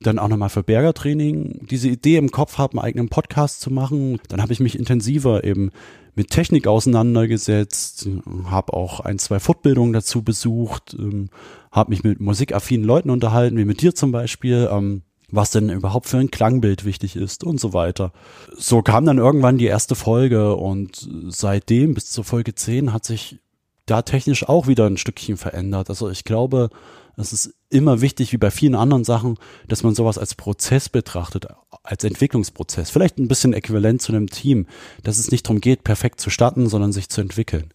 dann 0.00 0.18
auch 0.18 0.28
nochmal 0.28 0.48
für 0.48 0.62
Bergertraining 0.62 1.66
diese 1.70 1.88
Idee 1.88 2.16
im 2.16 2.30
Kopf 2.30 2.58
habe, 2.58 2.74
einen 2.74 2.84
eigenen 2.84 3.08
Podcast 3.08 3.60
zu 3.60 3.70
machen, 3.70 4.20
dann 4.28 4.42
habe 4.42 4.52
ich 4.52 4.60
mich 4.60 4.78
intensiver 4.78 5.44
eben 5.44 5.70
mit 6.14 6.30
Technik 6.30 6.66
auseinandergesetzt, 6.66 8.08
habe 8.46 8.74
auch 8.74 9.00
ein, 9.00 9.18
zwei 9.18 9.40
Fortbildungen 9.40 9.92
dazu 9.92 10.22
besucht, 10.22 10.94
ähm, 10.98 11.30
habe 11.72 11.90
mich 11.90 12.04
mit 12.04 12.20
musikaffinen 12.20 12.86
Leuten 12.86 13.10
unterhalten, 13.10 13.56
wie 13.56 13.64
mit 13.64 13.80
dir 13.80 13.94
zum 13.94 14.12
Beispiel, 14.12 14.68
ähm, 14.70 15.02
was 15.30 15.50
denn 15.50 15.70
überhaupt 15.70 16.08
für 16.08 16.18
ein 16.18 16.30
Klangbild 16.30 16.84
wichtig 16.84 17.16
ist 17.16 17.42
und 17.42 17.58
so 17.58 17.72
weiter. 17.72 18.12
So 18.56 18.82
kam 18.82 19.06
dann 19.06 19.18
irgendwann 19.18 19.58
die 19.58 19.66
erste 19.66 19.94
Folge 19.94 20.54
und 20.54 21.08
seitdem 21.28 21.94
bis 21.94 22.10
zur 22.10 22.22
Folge 22.22 22.54
10 22.54 22.92
hat 22.92 23.06
sich 23.06 23.38
da 23.86 24.02
technisch 24.02 24.48
auch 24.48 24.68
wieder 24.68 24.86
ein 24.86 24.98
Stückchen 24.98 25.38
verändert. 25.38 25.88
Also 25.88 26.10
ich 26.10 26.24
glaube, 26.24 26.68
es 27.16 27.32
ist 27.32 27.54
immer 27.70 28.00
wichtig, 28.00 28.32
wie 28.32 28.38
bei 28.38 28.50
vielen 28.50 28.74
anderen 28.74 29.04
Sachen, 29.04 29.38
dass 29.68 29.82
man 29.82 29.94
sowas 29.94 30.18
als 30.18 30.34
Prozess 30.34 30.88
betrachtet, 30.88 31.46
als 31.82 32.04
Entwicklungsprozess. 32.04 32.90
Vielleicht 32.90 33.18
ein 33.18 33.28
bisschen 33.28 33.54
äquivalent 33.54 34.02
zu 34.02 34.12
einem 34.12 34.28
Team, 34.28 34.66
dass 35.02 35.18
es 35.18 35.30
nicht 35.30 35.46
darum 35.46 35.60
geht, 35.60 35.84
perfekt 35.84 36.20
zu 36.20 36.30
starten, 36.30 36.68
sondern 36.68 36.92
sich 36.92 37.08
zu 37.08 37.20
entwickeln. 37.20 37.72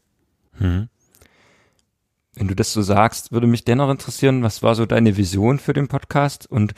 Hm. 0.53 0.89
Wenn 2.37 2.47
du 2.47 2.55
das 2.55 2.71
so 2.71 2.83
sagst, 2.83 3.31
würde 3.31 3.47
mich 3.47 3.65
dennoch 3.65 3.89
interessieren, 3.89 4.43
was 4.43 4.61
war 4.61 4.75
so 4.75 4.85
deine 4.85 5.17
Vision 5.17 5.57
für 5.57 5.73
den 5.73 5.87
Podcast 5.87 6.49
und 6.49 6.75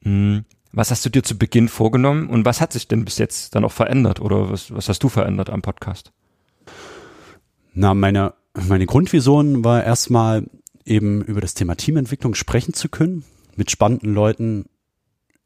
mh, 0.00 0.10
hm, 0.10 0.44
was 0.72 0.90
hast 0.90 1.04
du 1.04 1.08
dir 1.08 1.22
zu 1.22 1.38
Beginn 1.38 1.68
vorgenommen 1.68 2.28
und 2.28 2.44
was 2.44 2.60
hat 2.60 2.72
sich 2.72 2.88
denn 2.88 3.04
bis 3.04 3.18
jetzt 3.18 3.54
dann 3.54 3.64
auch 3.64 3.72
verändert 3.72 4.20
oder 4.20 4.50
was, 4.50 4.74
was 4.74 4.88
hast 4.88 5.02
du 5.02 5.08
verändert 5.08 5.50
am 5.50 5.62
Podcast? 5.62 6.12
Na, 7.74 7.94
meine, 7.94 8.34
meine 8.54 8.86
Grundvision 8.86 9.64
war 9.64 9.84
erstmal, 9.84 10.44
eben 10.84 11.22
über 11.22 11.40
das 11.40 11.54
Thema 11.54 11.76
Teamentwicklung 11.76 12.34
sprechen 12.34 12.74
zu 12.74 12.88
können, 12.88 13.24
mit 13.56 13.70
spannenden 13.70 14.14
Leuten 14.14 14.64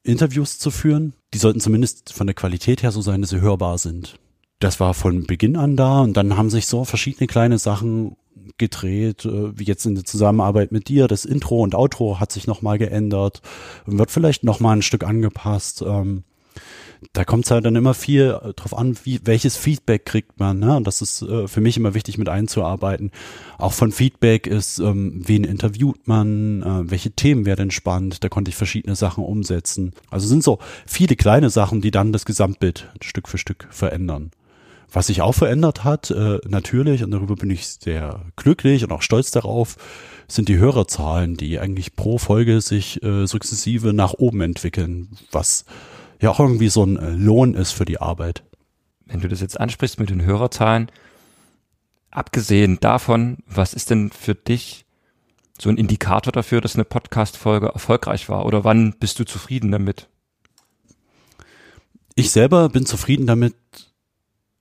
Interviews 0.02 0.59
zu 0.59 0.71
führen. 0.71 1.14
Die 1.35 1.38
sollten 1.38 1.61
zumindest 1.61 2.12
von 2.12 2.26
der 2.26 2.35
Qualität 2.35 2.82
her 2.82 2.92
so 2.92 3.02
sein, 3.02 3.21
dass 3.21 3.30
sie 3.30 3.40
hörbar 3.40 3.78
sind. 3.78 4.18
Das 4.61 4.80
war 4.80 4.94
von 4.94 5.25
Beginn 5.25 5.56
an 5.56 5.76
da 5.76 6.00
und 6.00 6.16
dann 6.16 6.37
haben 6.37 6.50
sich 6.50 6.66
so 6.66 6.85
verschiedene 6.85 7.26
kleine 7.26 7.59
Sachen 7.59 8.16
gedreht, 8.58 9.25
äh, 9.25 9.58
wie 9.58 9.64
jetzt 9.64 9.87
in 9.87 9.94
der 9.94 10.04
Zusammenarbeit 10.04 10.72
mit 10.72 10.88
dir. 10.88 11.08
Das 11.08 11.25
Intro 11.25 11.61
und 11.61 11.75
Outro 11.75 12.20
hat 12.20 12.32
sich 12.32 12.46
nochmal 12.46 12.78
geändert, 12.78 13.42
wird 13.87 14.11
vielleicht 14.11 14.44
nochmal 14.44 14.76
ein 14.76 14.82
Stück 14.82 15.04
angepasst. 15.04 15.82
Ähm, 15.87 16.25
da 17.12 17.25
kommt 17.25 17.46
es 17.46 17.50
halt 17.50 17.64
dann 17.64 17.75
immer 17.75 17.94
viel 17.94 18.38
äh, 18.42 18.52
drauf 18.52 18.76
an, 18.76 18.96
wie, 19.02 19.20
welches 19.25 19.56
Feedback 19.56 20.06
kriegt 20.06 20.38
man. 20.38 20.61
Ne? 20.61 20.76
Und 20.76 20.87
das 20.87 21.02
ist 21.02 21.22
äh, 21.22 21.49
für 21.49 21.61
mich 21.61 21.76
immer 21.76 21.94
wichtig 21.94 22.16
mit 22.18 22.28
einzuarbeiten. 22.28 23.11
Auch 23.58 23.72
von 23.72 23.90
Feedback 23.90 24.46
ist, 24.46 24.78
ähm, 24.78 25.22
wen 25.26 25.44
interviewt 25.44 26.06
man, 26.06 26.90
welche 26.90 27.11
Themen 27.11 27.46
werden 27.46 27.70
spannend. 27.70 28.22
Da 28.22 28.28
konnte 28.28 28.50
ich 28.50 28.56
verschiedene 28.56 28.96
Sachen 28.96 29.25
umsetzen. 29.25 29.92
Also 30.11 30.28
sind 30.28 30.44
so 30.44 30.58
viele 30.87 31.16
kleine 31.16 31.50
Sachen, 31.50 31.80
die 31.80 31.90
dann 31.90 32.12
das 32.12 32.25
Gesamtbild 32.25 32.88
Stück 33.00 33.28
für 33.28 33.38
Stück 33.38 33.66
verändern. 33.70 34.30
Was 34.92 35.06
sich 35.06 35.22
auch 35.22 35.32
verändert 35.32 35.84
hat, 35.84 36.11
äh, 36.11 36.38
natürlich, 36.46 37.02
und 37.02 37.12
darüber 37.12 37.34
bin 37.34 37.50
ich 37.50 37.66
sehr 37.66 38.26
glücklich 38.37 38.84
und 38.84 38.92
auch 38.92 39.00
stolz 39.00 39.30
darauf, 39.30 39.76
sind 40.28 40.49
die 40.49 40.58
Hörerzahlen, 40.58 41.37
die 41.37 41.58
eigentlich 41.58 41.96
pro 41.96 42.18
Folge 42.18 42.61
sich 42.61 43.02
äh, 43.02 43.26
sukzessive 43.26 43.94
nach 43.94 44.12
oben 44.12 44.42
entwickeln, 44.42 45.16
was 45.30 45.64
ja 46.20 46.30
auch 46.30 46.40
irgendwie 46.40 46.68
so 46.68 46.84
ein 46.84 46.99
äh, 46.99 47.11
Lohn 47.11 47.54
ist 47.54 47.72
für 47.72 47.87
die 47.87 48.00
Arbeit. 48.00 48.44
Wenn 49.06 49.20
du 49.20 49.28
das 49.28 49.40
jetzt 49.40 49.58
ansprichst 49.58 49.99
mit 49.99 50.11
den 50.11 50.25
Hörerzahlen, 50.25 50.90
abgesehen 52.11 52.78
davon, 52.80 53.38
was 53.46 53.72
ist 53.72 53.88
denn 53.90 54.11
für 54.11 54.34
dich 54.34 54.84
so 55.58 55.70
ein 55.70 55.78
Indikator 55.78 56.32
dafür, 56.32 56.61
dass 56.61 56.75
eine 56.75 56.84
Podcast-Folge 56.84 57.68
erfolgreich 57.68 58.28
war? 58.28 58.44
Oder 58.44 58.64
wann 58.64 58.94
bist 58.99 59.18
du 59.18 59.25
zufrieden 59.25 59.70
damit? 59.70 60.08
Ich 62.14 62.30
selber 62.30 62.68
bin 62.68 62.84
zufrieden 62.84 63.26
damit, 63.26 63.54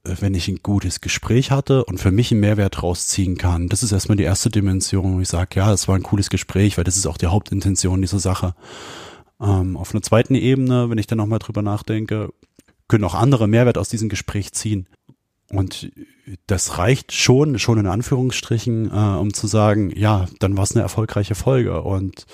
wenn 0.03 0.33
ich 0.33 0.47
ein 0.47 0.59
gutes 0.63 1.01
Gespräch 1.01 1.51
hatte 1.51 1.85
und 1.85 1.99
für 1.99 2.11
mich 2.11 2.31
einen 2.31 2.41
Mehrwert 2.41 2.81
rausziehen 2.81 3.37
kann. 3.37 3.69
Das 3.69 3.83
ist 3.83 3.91
erstmal 3.91 4.17
die 4.17 4.23
erste 4.23 4.49
Dimension, 4.49 5.17
wo 5.17 5.19
ich 5.21 5.27
sage, 5.27 5.59
ja, 5.59 5.71
es 5.71 5.87
war 5.87 5.95
ein 5.95 6.03
cooles 6.03 6.29
Gespräch, 6.29 6.77
weil 6.77 6.83
das 6.83 6.97
ist 6.97 7.05
auch 7.05 7.17
die 7.17 7.27
Hauptintention 7.27 8.01
dieser 8.01 8.19
Sache. 8.19 8.55
Ähm, 9.39 9.77
auf 9.77 9.93
einer 9.93 10.01
zweiten 10.01 10.35
Ebene, 10.35 10.89
wenn 10.89 10.97
ich 10.97 11.07
dann 11.07 11.17
nochmal 11.17 11.39
drüber 11.39 11.61
nachdenke, 11.61 12.29
können 12.87 13.03
auch 13.03 13.15
andere 13.15 13.47
Mehrwert 13.47 13.77
aus 13.77 13.89
diesem 13.89 14.09
Gespräch 14.09 14.53
ziehen. 14.53 14.87
Und 15.49 15.91
das 16.47 16.77
reicht 16.77 17.11
schon, 17.11 17.59
schon 17.59 17.77
in 17.77 17.87
Anführungsstrichen, 17.87 18.89
äh, 18.91 19.17
um 19.19 19.33
zu 19.33 19.47
sagen, 19.47 19.91
ja, 19.95 20.27
dann 20.39 20.57
war 20.57 20.63
es 20.63 20.71
eine 20.71 20.81
erfolgreiche 20.81 21.35
Folge. 21.35 21.81
Und 21.81 22.25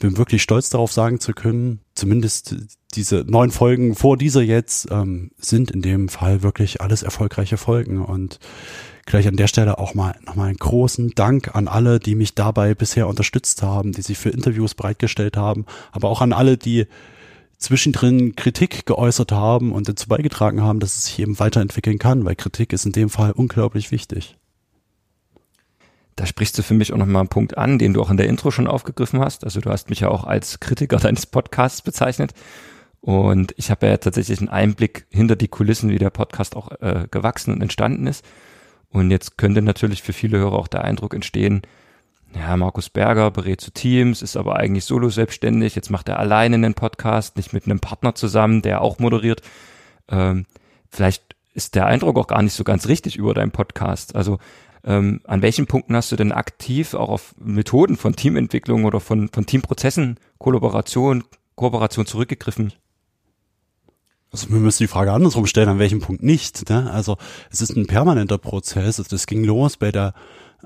bin 0.00 0.16
wirklich 0.16 0.42
stolz 0.42 0.70
darauf 0.70 0.92
sagen 0.92 1.20
zu 1.20 1.32
können, 1.32 1.80
zumindest 1.94 2.56
diese 2.94 3.24
neun 3.28 3.52
Folgen 3.52 3.94
vor 3.94 4.16
dieser 4.16 4.42
jetzt 4.42 4.90
ähm, 4.90 5.30
sind 5.38 5.70
in 5.70 5.82
dem 5.82 6.08
Fall 6.08 6.42
wirklich 6.42 6.80
alles 6.80 7.04
erfolgreiche 7.04 7.58
Folgen. 7.58 8.02
Und 8.02 8.40
gleich 9.06 9.28
an 9.28 9.36
der 9.36 9.46
Stelle 9.46 9.78
auch 9.78 9.94
mal 9.94 10.16
nochmal 10.26 10.48
einen 10.48 10.56
großen 10.56 11.10
Dank 11.14 11.54
an 11.54 11.68
alle, 11.68 12.00
die 12.00 12.16
mich 12.16 12.34
dabei 12.34 12.74
bisher 12.74 13.06
unterstützt 13.06 13.62
haben, 13.62 13.92
die 13.92 14.02
sich 14.02 14.18
für 14.18 14.30
Interviews 14.30 14.74
bereitgestellt 14.74 15.36
haben, 15.36 15.66
aber 15.92 16.08
auch 16.08 16.22
an 16.22 16.32
alle, 16.32 16.56
die 16.56 16.86
zwischendrin 17.58 18.34
Kritik 18.36 18.86
geäußert 18.86 19.32
haben 19.32 19.72
und 19.72 19.86
dazu 19.86 20.08
beigetragen 20.08 20.62
haben, 20.62 20.80
dass 20.80 20.96
es 20.96 21.04
sich 21.04 21.18
eben 21.18 21.38
weiterentwickeln 21.38 21.98
kann, 21.98 22.24
weil 22.24 22.34
Kritik 22.36 22.72
ist 22.72 22.86
in 22.86 22.92
dem 22.92 23.10
Fall 23.10 23.32
unglaublich 23.32 23.90
wichtig. 23.90 24.38
Da 26.20 26.26
sprichst 26.26 26.58
du 26.58 26.62
für 26.62 26.74
mich 26.74 26.92
auch 26.92 26.98
nochmal 26.98 27.20
einen 27.20 27.30
Punkt 27.30 27.56
an, 27.56 27.78
den 27.78 27.94
du 27.94 28.02
auch 28.02 28.10
in 28.10 28.18
der 28.18 28.28
Intro 28.28 28.50
schon 28.50 28.66
aufgegriffen 28.66 29.20
hast. 29.20 29.42
Also 29.42 29.62
du 29.62 29.70
hast 29.70 29.88
mich 29.88 30.00
ja 30.00 30.10
auch 30.10 30.24
als 30.24 30.60
Kritiker 30.60 30.96
deines 31.00 31.24
Podcasts 31.24 31.80
bezeichnet. 31.80 32.34
Und 33.00 33.54
ich 33.56 33.70
habe 33.70 33.86
ja 33.86 33.96
tatsächlich 33.96 34.38
einen 34.38 34.50
Einblick 34.50 35.06
hinter 35.08 35.34
die 35.34 35.48
Kulissen, 35.48 35.88
wie 35.88 35.96
der 35.96 36.10
Podcast 36.10 36.56
auch 36.56 36.72
äh, 36.82 37.06
gewachsen 37.10 37.54
und 37.54 37.62
entstanden 37.62 38.06
ist. 38.06 38.22
Und 38.90 39.10
jetzt 39.10 39.38
könnte 39.38 39.62
natürlich 39.62 40.02
für 40.02 40.12
viele 40.12 40.36
Hörer 40.36 40.58
auch 40.58 40.68
der 40.68 40.84
Eindruck 40.84 41.14
entstehen, 41.14 41.62
ja, 42.34 42.54
Markus 42.54 42.90
Berger 42.90 43.30
berät 43.30 43.62
zu 43.62 43.70
Teams, 43.70 44.20
ist 44.20 44.36
aber 44.36 44.56
eigentlich 44.56 44.84
solo 44.84 45.08
selbstständig, 45.08 45.74
jetzt 45.74 45.90
macht 45.90 46.10
er 46.10 46.18
alleine 46.18 46.56
einen 46.56 46.74
Podcast, 46.74 47.38
nicht 47.38 47.54
mit 47.54 47.64
einem 47.64 47.80
Partner 47.80 48.14
zusammen, 48.14 48.60
der 48.60 48.82
auch 48.82 48.98
moderiert. 48.98 49.40
Ähm, 50.08 50.44
vielleicht 50.90 51.34
ist 51.54 51.76
der 51.76 51.86
Eindruck 51.86 52.18
auch 52.18 52.26
gar 52.26 52.42
nicht 52.42 52.52
so 52.52 52.62
ganz 52.62 52.88
richtig 52.88 53.16
über 53.16 53.32
deinen 53.32 53.52
Podcast. 53.52 54.14
Also 54.14 54.38
ähm, 54.84 55.20
an 55.24 55.42
welchen 55.42 55.66
Punkten 55.66 55.94
hast 55.94 56.10
du 56.12 56.16
denn 56.16 56.32
aktiv 56.32 56.94
auch 56.94 57.08
auf 57.08 57.34
Methoden 57.38 57.96
von 57.96 58.16
Teamentwicklung 58.16 58.84
oder 58.84 59.00
von, 59.00 59.28
von 59.28 59.46
Teamprozessen, 59.46 60.18
Kollaboration, 60.38 61.24
Kooperation 61.54 62.06
zurückgegriffen? 62.06 62.72
Also 64.32 64.48
wir 64.48 64.58
müssen 64.58 64.84
die 64.84 64.88
Frage 64.88 65.12
andersrum 65.12 65.46
stellen, 65.46 65.68
an 65.68 65.78
welchem 65.78 66.00
Punkt 66.00 66.22
nicht. 66.22 66.68
Ne? 66.70 66.90
Also 66.90 67.16
es 67.50 67.60
ist 67.60 67.76
ein 67.76 67.86
permanenter 67.86 68.38
Prozess. 68.38 68.96
Das 68.96 69.26
ging 69.26 69.44
los 69.44 69.76
bei 69.76 69.90
der 69.90 70.14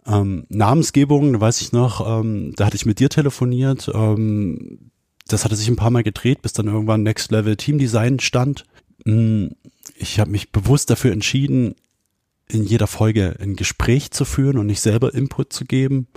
ähm, 0.06 0.44
Namensgebung, 0.48 1.40
weiß 1.40 1.60
ich 1.60 1.72
noch, 1.72 2.06
ähm, 2.06 2.52
da 2.56 2.66
hatte 2.66 2.76
ich 2.76 2.86
mit 2.86 2.98
dir 3.00 3.08
telefoniert. 3.08 3.90
Ähm, 3.94 4.90
das 5.26 5.44
hatte 5.44 5.56
sich 5.56 5.68
ein 5.68 5.76
paar 5.76 5.90
Mal 5.90 6.02
gedreht, 6.02 6.42
bis 6.42 6.52
dann 6.52 6.66
irgendwann 6.66 7.02
Next 7.02 7.30
Level 7.30 7.56
Team 7.56 7.78
Design 7.78 8.20
stand. 8.20 8.64
Hm, 9.04 9.52
ich 9.96 10.20
habe 10.20 10.30
mich 10.30 10.52
bewusst 10.52 10.90
dafür 10.90 11.12
entschieden, 11.12 11.74
in 12.48 12.64
jeder 12.64 12.86
Folge 12.86 13.36
ein 13.40 13.56
Gespräch 13.56 14.10
zu 14.10 14.24
führen 14.24 14.58
und 14.58 14.66
nicht 14.66 14.80
selber 14.80 15.14
Input 15.14 15.52
zu 15.52 15.64
geben 15.64 16.08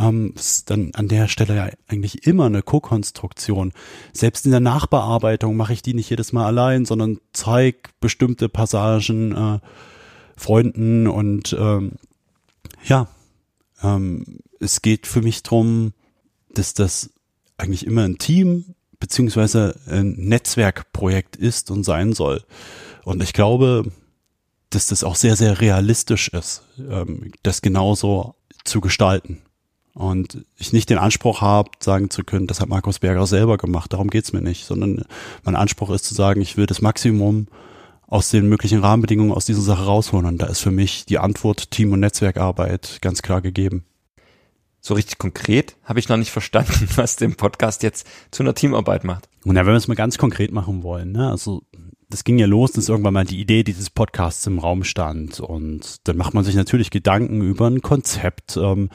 ähm, 0.00 0.32
ist 0.34 0.70
dann 0.70 0.92
an 0.94 1.08
der 1.08 1.28
Stelle 1.28 1.56
ja 1.56 1.68
eigentlich 1.88 2.26
immer 2.26 2.46
eine 2.46 2.62
Co-Konstruktion. 2.62 3.72
Selbst 4.12 4.46
in 4.46 4.50
der 4.50 4.60
Nachbearbeitung 4.60 5.56
mache 5.56 5.72
ich 5.72 5.82
die 5.82 5.94
nicht 5.94 6.10
jedes 6.10 6.32
Mal 6.32 6.46
allein, 6.46 6.84
sondern 6.84 7.18
zeig 7.32 7.90
bestimmte 8.00 8.48
Passagen 8.48 9.34
äh, 9.36 9.58
Freunden 10.36 11.06
und 11.06 11.54
ähm, 11.58 11.92
ja, 12.84 13.08
ähm, 13.82 14.38
es 14.58 14.80
geht 14.80 15.06
für 15.06 15.20
mich 15.20 15.42
drum, 15.42 15.92
dass 16.54 16.72
das 16.72 17.10
eigentlich 17.58 17.86
immer 17.86 18.04
ein 18.04 18.16
Team 18.16 18.74
beziehungsweise 18.98 19.78
ein 19.86 20.12
Netzwerkprojekt 20.12 21.36
ist 21.36 21.70
und 21.70 21.84
sein 21.84 22.14
soll. 22.14 22.42
Und 23.04 23.22
ich 23.22 23.34
glaube, 23.34 23.90
dass 24.70 24.86
das 24.86 25.04
auch 25.04 25.16
sehr, 25.16 25.36
sehr 25.36 25.60
realistisch 25.60 26.28
ist, 26.28 26.62
ähm, 26.78 27.32
das 27.42 27.62
genauso 27.62 28.34
zu 28.64 28.80
gestalten 28.80 29.42
und 29.94 30.44
ich 30.56 30.72
nicht 30.72 30.90
den 30.90 30.98
Anspruch 30.98 31.40
habe, 31.40 31.70
sagen 31.80 32.10
zu 32.10 32.24
können, 32.24 32.46
das 32.46 32.60
hat 32.60 32.68
Markus 32.68 33.00
Berger 33.00 33.26
selber 33.26 33.58
gemacht, 33.58 33.92
darum 33.92 34.08
geht's 34.08 34.32
mir 34.32 34.40
nicht, 34.40 34.64
sondern 34.64 35.04
mein 35.42 35.56
Anspruch 35.56 35.90
ist 35.90 36.04
zu 36.04 36.14
sagen, 36.14 36.40
ich 36.40 36.56
will 36.56 36.66
das 36.66 36.80
Maximum 36.80 37.48
aus 38.06 38.30
den 38.30 38.48
möglichen 38.48 38.80
Rahmenbedingungen 38.80 39.32
aus 39.32 39.46
dieser 39.46 39.62
Sache 39.62 39.84
rausholen. 39.84 40.26
Und 40.26 40.38
da 40.38 40.46
ist 40.46 40.60
für 40.60 40.72
mich 40.72 41.06
die 41.06 41.18
Antwort 41.18 41.70
Team- 41.70 41.92
und 41.92 42.00
Netzwerkarbeit 42.00 42.98
ganz 43.00 43.22
klar 43.22 43.40
gegeben. 43.40 43.84
so 44.80 44.94
richtig 44.94 45.18
konkret 45.18 45.76
habe 45.84 46.00
ich 46.00 46.08
noch 46.08 46.16
nicht 46.16 46.30
verstanden, 46.30 46.88
was 46.96 47.16
den 47.16 47.36
Podcast 47.36 47.82
jetzt 47.82 48.06
zu 48.30 48.42
einer 48.42 48.54
Teamarbeit 48.54 49.04
macht. 49.04 49.28
Und 49.44 49.56
ja, 49.56 49.66
wenn 49.66 49.72
wir 49.72 49.76
es 49.76 49.88
mal 49.88 49.94
ganz 49.94 50.18
konkret 50.18 50.52
machen 50.52 50.82
wollen, 50.82 51.12
ne, 51.12 51.30
also 51.30 51.62
das 52.10 52.24
ging 52.24 52.38
ja 52.38 52.46
los, 52.46 52.72
dass 52.72 52.88
irgendwann 52.88 53.14
mal 53.14 53.24
die 53.24 53.40
Idee 53.40 53.62
dieses 53.62 53.88
Podcasts 53.88 54.46
im 54.46 54.58
Raum 54.58 54.82
stand. 54.82 55.38
Und 55.38 56.08
dann 56.08 56.16
macht 56.16 56.34
man 56.34 56.42
sich 56.42 56.56
natürlich 56.56 56.90
Gedanken 56.90 57.40
über 57.40 57.68
ein 57.68 57.82
Konzept, 57.82 58.56
ähm, 58.56 58.90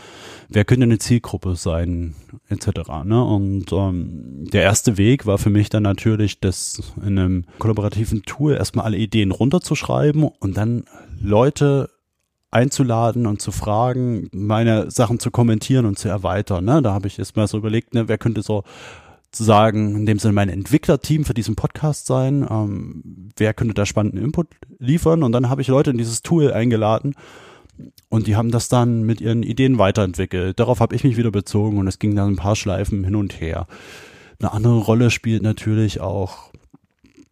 wer 0.49 0.65
könnte 0.65 0.83
eine 0.83 0.99
Zielgruppe 0.99 1.55
sein, 1.55 2.15
etc. 2.49 2.67
Ne? 3.05 3.23
Und 3.23 3.71
ähm, 3.71 4.45
der 4.51 4.63
erste 4.63 4.97
Weg 4.97 5.25
war 5.25 5.37
für 5.37 5.49
mich 5.49 5.69
dann 5.69 5.83
natürlich, 5.83 6.41
das 6.41 6.93
in 6.97 7.17
einem 7.17 7.45
kollaborativen 7.57 8.23
Tool 8.23 8.53
erstmal 8.53 8.85
alle 8.85 8.97
Ideen 8.97 9.31
runterzuschreiben 9.31 10.23
und 10.23 10.57
dann 10.57 10.83
Leute 11.21 11.89
einzuladen 12.51 13.27
und 13.27 13.41
zu 13.41 13.51
fragen, 13.51 14.29
meine 14.33 14.91
Sachen 14.91 15.19
zu 15.19 15.31
kommentieren 15.31 15.85
und 15.85 15.97
zu 15.97 16.09
erweitern. 16.09 16.65
Ne? 16.65 16.81
Da 16.81 16.93
habe 16.93 17.07
ich 17.07 17.17
erstmal 17.17 17.47
so 17.47 17.57
überlegt, 17.57 17.93
ne, 17.93 18.07
wer 18.07 18.17
könnte 18.17 18.41
so 18.41 18.63
sozusagen 19.35 19.95
in 19.95 20.05
dem 20.05 20.17
Sinne 20.17 20.33
mein 20.33 20.47
Entwicklerteam 20.47 21.25
für 21.25 21.33
diesen 21.33 21.55
Podcast 21.57 22.05
sein. 22.05 22.47
Ähm, 22.49 23.31
wer 23.35 23.53
könnte 23.53 23.73
da 23.73 23.85
spannenden 23.85 24.23
Input 24.23 24.47
liefern? 24.79 25.23
Und 25.23 25.33
dann 25.33 25.49
habe 25.49 25.61
ich 25.61 25.67
Leute 25.67 25.91
in 25.91 25.97
dieses 25.97 26.21
Tool 26.21 26.53
eingeladen 26.53 27.15
und 28.07 28.27
die 28.27 28.37
haben 28.37 28.49
das 28.49 28.69
dann 28.69 29.03
mit 29.03 29.19
ihren 29.19 29.43
Ideen 29.43 29.77
weiterentwickelt. 29.77 30.57
Darauf 30.57 30.79
habe 30.79 30.95
ich 30.95 31.03
mich 31.03 31.17
wieder 31.17 31.31
bezogen 31.31 31.77
und 31.77 31.87
es 31.87 31.99
ging 31.99 32.15
dann 32.15 32.29
ein 32.29 32.35
paar 32.37 32.55
Schleifen 32.55 33.03
hin 33.03 33.15
und 33.15 33.41
her. 33.41 33.67
Eine 34.39 34.53
andere 34.53 34.77
Rolle 34.77 35.11
spielt 35.11 35.43
natürlich 35.43 35.99
auch 35.99 36.51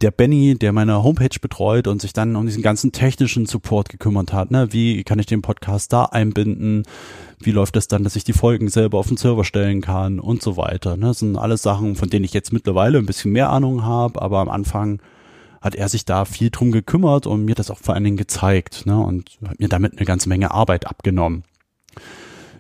der 0.04 0.12
Benny, 0.12 0.56
der 0.56 0.74
meine 0.74 1.02
Homepage 1.02 1.40
betreut 1.42 1.88
und 1.88 2.02
sich 2.02 2.12
dann 2.12 2.36
um 2.36 2.46
diesen 2.46 2.62
ganzen 2.62 2.92
technischen 2.92 3.46
Support 3.46 3.88
gekümmert 3.88 4.34
hat. 4.34 4.52
Ne? 4.52 4.68
Wie 4.72 5.04
kann 5.04 5.18
ich 5.18 5.26
den 5.26 5.42
Podcast 5.42 5.94
da 5.94 6.06
einbinden? 6.06 6.84
Wie 7.40 7.52
läuft 7.52 7.78
es 7.78 7.86
das 7.86 7.88
dann, 7.88 8.04
dass 8.04 8.18
ich 8.18 8.26
die 8.26 8.34
Folgen 8.34 8.68
selber 8.68 9.00
auf 9.00 9.08
den 9.08 9.18
Server 9.18 9.46
stellen 9.46 9.82
kann 9.82 10.20
und 10.20 10.42
so 10.42 10.58
weiter. 10.58 10.98
Ne? 10.98 11.08
Das 11.08 11.20
sind 11.20 11.38
alles 11.38 11.62
Sachen, 11.62 11.96
von 11.96 12.10
denen 12.10 12.26
ich 12.26 12.34
jetzt 12.34 12.52
mittlerweile 12.52 12.98
ein 12.98 13.06
bisschen 13.06 13.32
mehr 13.32 13.50
Ahnung 13.50 13.84
habe, 13.84 14.22
aber 14.22 14.40
am 14.40 14.50
Anfang 14.50 15.02
hat 15.62 15.76
er 15.76 15.88
sich 15.88 16.04
da 16.04 16.26
viel 16.26 16.50
drum 16.50 16.74
gekümmert 16.74 17.26
und 17.26 17.46
mir 17.46 17.56
das 17.56 17.72
auch 17.72 17.80
vor 17.80 17.96
allen 17.96 18.04
Dingen 18.04 18.18
gezeigt 18.18 18.86
ne? 18.86 19.00
und 19.00 19.40
hat 19.48 19.62
mir 19.62 19.70
damit 19.70 19.98
eine 19.98 20.06
ganze 20.06 20.28
Menge 20.28 20.52
Arbeit 20.52 20.86
abgenommen. 20.86 21.44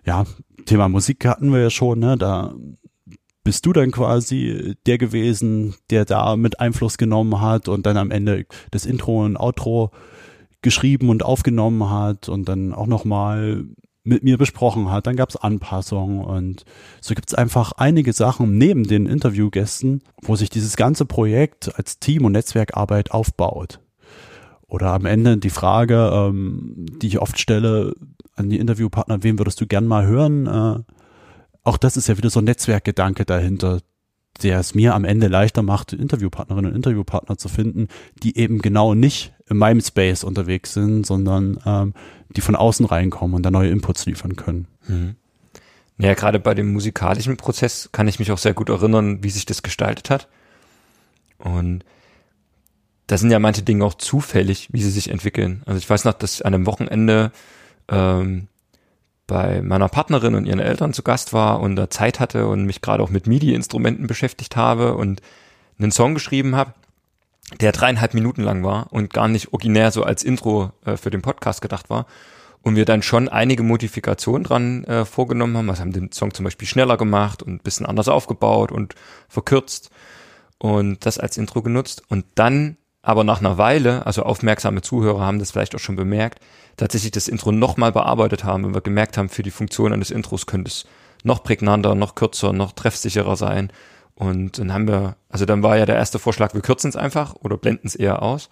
Ja, 0.05 0.23
Thema 0.65 0.87
Musik 0.87 1.25
hatten 1.25 1.51
wir 1.51 1.59
ja 1.59 1.69
schon, 1.69 1.99
ne? 1.99 2.17
da 2.17 2.53
bist 3.43 3.65
du 3.65 3.73
dann 3.73 3.91
quasi 3.91 4.75
der 4.85 4.97
gewesen, 4.97 5.75
der 5.89 6.05
da 6.05 6.35
mit 6.35 6.59
Einfluss 6.59 6.97
genommen 6.97 7.41
hat 7.41 7.67
und 7.67 7.85
dann 7.85 7.97
am 7.97 8.11
Ende 8.11 8.45
das 8.71 8.85
Intro 8.85 9.23
und 9.23 9.37
Outro 9.37 9.91
geschrieben 10.61 11.09
und 11.09 11.23
aufgenommen 11.23 11.89
hat 11.89 12.29
und 12.29 12.47
dann 12.47 12.73
auch 12.73 12.87
nochmal 12.87 13.65
mit 14.03 14.23
mir 14.23 14.37
besprochen 14.37 14.91
hat. 14.91 15.07
Dann 15.07 15.15
gab 15.15 15.29
es 15.29 15.35
Anpassungen 15.35 16.23
und 16.23 16.65
so 17.01 17.15
gibt 17.15 17.29
es 17.29 17.33
einfach 17.33 17.73
einige 17.73 18.13
Sachen 18.13 18.57
neben 18.57 18.85
den 18.85 19.05
Interviewgästen, 19.05 20.01
wo 20.21 20.35
sich 20.35 20.49
dieses 20.49 20.75
ganze 20.75 21.05
Projekt 21.05 21.77
als 21.77 21.99
Team- 21.99 22.25
und 22.25 22.33
Netzwerkarbeit 22.33 23.11
aufbaut. 23.11 23.79
Oder 24.67 24.91
am 24.91 25.05
Ende 25.05 25.37
die 25.37 25.49
Frage, 25.49 26.11
ähm, 26.13 26.85
die 27.01 27.07
ich 27.07 27.19
oft 27.19 27.39
stelle 27.39 27.93
an 28.35 28.49
die 28.49 28.57
Interviewpartner, 28.57 29.21
wen 29.21 29.37
würdest 29.37 29.61
du 29.61 29.67
gern 29.67 29.85
mal 29.85 30.07
hören? 30.07 30.47
Äh, 30.47 30.93
auch 31.63 31.77
das 31.77 31.97
ist 31.97 32.07
ja 32.07 32.17
wieder 32.17 32.29
so 32.29 32.39
ein 32.39 32.45
Netzwerkgedanke 32.45 33.25
dahinter, 33.25 33.81
der 34.41 34.59
es 34.59 34.73
mir 34.73 34.95
am 34.95 35.05
Ende 35.05 35.27
leichter 35.27 35.61
macht, 35.61 35.93
Interviewpartnerinnen 35.93 36.71
und 36.71 36.75
Interviewpartner 36.75 37.37
zu 37.37 37.49
finden, 37.49 37.87
die 38.21 38.37
eben 38.37 38.59
genau 38.59 38.93
nicht 38.93 39.33
in 39.47 39.57
meinem 39.57 39.81
Space 39.81 40.23
unterwegs 40.23 40.73
sind, 40.73 41.05
sondern 41.05 41.59
ähm, 41.65 41.93
die 42.35 42.41
von 42.41 42.55
außen 42.55 42.85
reinkommen 42.85 43.35
und 43.35 43.43
da 43.43 43.51
neue 43.51 43.69
Inputs 43.69 44.05
liefern 44.05 44.35
können. 44.35 44.67
Mhm. 44.87 45.15
Ja, 45.99 46.15
gerade 46.15 46.39
bei 46.39 46.55
dem 46.55 46.73
musikalischen 46.73 47.37
Prozess 47.37 47.89
kann 47.91 48.07
ich 48.07 48.17
mich 48.17 48.31
auch 48.31 48.39
sehr 48.39 48.55
gut 48.55 48.69
erinnern, 48.69 49.23
wie 49.23 49.29
sich 49.29 49.45
das 49.45 49.61
gestaltet 49.61 50.09
hat. 50.09 50.27
Und 51.37 51.85
da 53.07 53.17
sind 53.17 53.29
ja 53.29 53.39
manche 53.39 53.61
Dinge 53.61 53.85
auch 53.85 53.93
zufällig, 53.93 54.69
wie 54.71 54.81
sie 54.81 54.89
sich 54.89 55.09
entwickeln. 55.09 55.61
Also 55.65 55.77
ich 55.77 55.89
weiß 55.89 56.05
noch, 56.05 56.13
dass 56.13 56.41
an 56.41 56.53
einem 56.53 56.65
Wochenende 56.65 57.31
ähm, 57.89 58.47
bei 59.27 59.61
meiner 59.61 59.89
Partnerin 59.89 60.35
und 60.35 60.45
ihren 60.45 60.59
Eltern 60.59 60.93
zu 60.93 61.03
Gast 61.03 61.33
war 61.33 61.61
und 61.61 61.75
da 61.75 61.89
Zeit 61.89 62.19
hatte 62.19 62.47
und 62.47 62.65
mich 62.65 62.81
gerade 62.81 63.01
auch 63.01 63.09
mit 63.09 63.27
MIDI-Instrumenten 63.27 64.07
beschäftigt 64.07 64.55
habe 64.55 64.95
und 64.95 65.21
einen 65.79 65.91
Song 65.91 66.13
geschrieben 66.13 66.55
habe, 66.55 66.73
der 67.59 67.71
dreieinhalb 67.71 68.13
Minuten 68.13 68.43
lang 68.43 68.63
war 68.63 68.91
und 68.91 69.13
gar 69.13 69.27
nicht 69.27 69.53
originär 69.53 69.91
so 69.91 70.03
als 70.03 70.23
Intro 70.23 70.71
äh, 70.85 70.97
für 70.97 71.09
den 71.09 71.21
Podcast 71.21 71.61
gedacht 71.61 71.89
war. 71.89 72.05
Und 72.61 72.77
wir 72.77 72.85
dann 72.85 73.01
schon 73.01 73.27
einige 73.27 73.61
Modifikationen 73.61 74.45
dran 74.45 74.85
äh, 74.85 75.03
vorgenommen 75.03 75.57
haben. 75.57 75.69
Also 75.69 75.81
haben 75.81 75.91
den 75.91 76.13
Song 76.13 76.33
zum 76.33 76.45
Beispiel 76.45 76.67
schneller 76.67 76.95
gemacht 76.95 77.43
und 77.43 77.55
ein 77.55 77.59
bisschen 77.59 77.85
anders 77.85 78.07
aufgebaut 78.07 78.71
und 78.71 78.95
verkürzt 79.27 79.89
und 80.59 81.05
das 81.05 81.17
als 81.17 81.37
Intro 81.37 81.61
genutzt. 81.61 82.03
Und 82.07 82.23
dann 82.35 82.77
aber 83.03 83.25
nach 83.25 83.41
einer 83.41 83.57
Weile, 83.57 84.05
also 84.05 84.23
aufmerksame 84.23 84.81
Zuhörer 84.81 85.21
haben 85.21 85.37
das 85.37 85.51
vielleicht 85.51 85.75
auch 85.75 85.79
schon 85.79 85.97
bemerkt, 85.97 86.39
tatsächlich 86.77 87.11
das 87.11 87.27
Intro 87.27 87.51
nochmal 87.51 87.91
bearbeitet 87.91 88.45
haben 88.45 88.63
und 88.63 88.73
wir 88.73 88.81
gemerkt 88.81 89.17
haben, 89.17 89.29
für 89.29 89.43
die 89.43 89.51
Funktion 89.51 89.93
eines 89.93 90.09
Intros 90.09 90.45
könnte 90.45 90.69
es 90.69 90.85
noch 91.23 91.43
prägnanter, 91.43 91.95
noch 91.95 92.15
kürzer, 92.15 92.53
noch 92.53 92.71
treffsicherer 92.71 93.35
sein. 93.35 93.71
Und 94.15 94.57
dann 94.57 94.73
haben 94.73 94.87
wir, 94.87 95.17
also 95.29 95.45
dann 95.45 95.63
war 95.63 95.77
ja 95.77 95.85
der 95.85 95.97
erste 95.97 96.17
Vorschlag, 96.17 96.53
wir 96.53 96.61
kürzen 96.61 96.89
es 96.89 96.95
einfach 96.95 97.35
oder 97.35 97.57
blenden 97.57 97.87
es 97.87 97.95
eher 97.95 98.21
aus. 98.21 98.49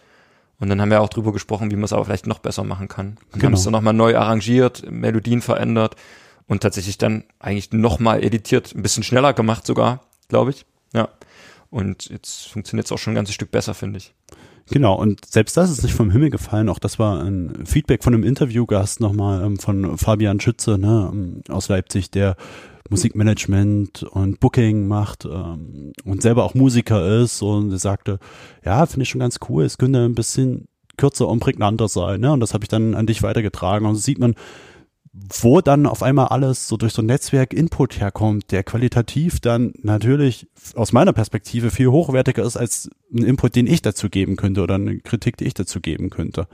Und 0.60 0.70
dann 0.70 0.82
haben 0.82 0.92
wir 0.92 1.02
auch 1.02 1.10
drüber 1.10 1.32
gesprochen, 1.32 1.72
wie 1.72 1.76
man 1.76 1.86
es 1.86 1.94
aber 1.94 2.06
vielleicht 2.06 2.28
noch 2.28 2.40
besser 2.40 2.64
machen 2.66 2.90
kann. 2.90 3.18
Und 3.32 3.34
genau. 3.34 3.46
haben 3.46 3.54
es 3.54 3.64
dann 3.64 3.72
nochmal 3.72 3.94
neu 3.94 4.18
arrangiert, 4.18 4.84
Melodien 4.92 5.42
verändert 5.42 5.96
und 6.48 6.62
tatsächlich 6.62 6.98
dann 6.98 7.24
eigentlich 7.40 7.72
nochmal 7.72 8.24
editiert, 8.24 8.76
ein 8.76 8.84
bisschen 8.84 9.04
schneller 9.04 9.34
gemacht 9.34 9.66
sogar, 9.66 10.02
glaube 10.28 10.52
ich. 10.52 10.66
Ja. 10.94 11.08
Und 11.70 12.10
jetzt 12.10 12.50
funktioniert 12.50 12.86
es 12.86 12.92
auch 12.92 12.98
schon 12.98 13.14
ein 13.14 13.16
ganzes 13.16 13.34
Stück 13.34 13.50
besser, 13.50 13.74
finde 13.74 13.98
ich. 13.98 14.14
Genau, 14.70 14.96
und 14.96 15.26
selbst 15.26 15.58
das 15.58 15.70
ist 15.70 15.84
nicht 15.84 15.94
vom 15.94 16.12
Himmel 16.12 16.30
gefallen. 16.30 16.70
Auch 16.70 16.80
das 16.80 17.00
war 17.00 17.22
ein 17.22 17.66
Feedback 17.66 18.04
von 18.04 18.14
einem 18.14 18.24
Interviewgast 18.24 19.00
nochmal 19.00 19.44
ähm, 19.44 19.58
von 19.60 19.98
Fabian 19.98 20.40
Schütze 20.40 20.78
ne, 20.78 21.10
ähm, 21.12 21.42
aus 21.50 21.68
Leipzig, 21.68 22.12
der 22.12 22.36
Musikmanagement 22.90 24.04
und 24.04 24.40
Booking 24.40 24.88
macht 24.88 25.26
ähm, 25.26 25.94
und 26.04 26.22
selber 26.22 26.44
auch 26.44 26.54
Musiker 26.54 27.22
ist 27.22 27.42
und 27.42 27.72
er 27.72 27.80
sagte, 27.80 28.20
ja, 28.64 28.86
finde 28.86 29.04
ich 29.04 29.10
schon 29.10 29.20
ganz 29.20 29.40
cool, 29.50 29.64
es 29.64 29.78
könnte 29.78 30.04
ein 30.04 30.16
bisschen 30.16 30.68
kürzer 30.98 31.28
und 31.28 31.40
prägnanter 31.40 31.88
sein. 31.88 32.22
Ne? 32.22 32.32
Und 32.32 32.42
das 32.42 32.54
habe 32.54 32.64
ich 32.64 32.70
dann 32.70 32.94
an 32.96 33.08
dich 33.08 33.24
weitergetragen. 33.24 33.88
Und 33.88 33.96
so 33.96 34.02
sieht 34.02 34.20
man, 34.20 34.36
wo 35.14 35.60
dann 35.60 35.88
auf 35.88 36.04
einmal 36.04 36.28
alles 36.28 36.68
so 36.70 36.78
durch 36.78 36.94
so 36.94 37.02
ein 37.02 37.08
Netzwerk 37.08 37.54
Input 37.54 38.00
herkommt, 38.00 38.52
der 38.52 38.64
qualitativ 38.64 39.42
dann 39.42 39.74
natürlich 39.82 40.48
aus 40.76 40.94
meiner 40.94 41.12
Perspektive 41.12 41.70
viel 41.70 41.88
hochwertiger 41.88 42.44
ist 42.44 42.56
als 42.56 42.90
ein 43.14 43.24
Input, 43.24 43.56
den 43.56 43.68
ich 43.68 43.82
dazu 43.82 44.10
geben 44.10 44.38
könnte 44.38 44.62
oder 44.62 44.76
eine 44.76 45.00
Kritik, 45.00 45.36
die 45.36 45.46
ich 45.46 45.54
dazu 45.54 45.82
geben 45.82 46.10
könnte. 46.10 46.48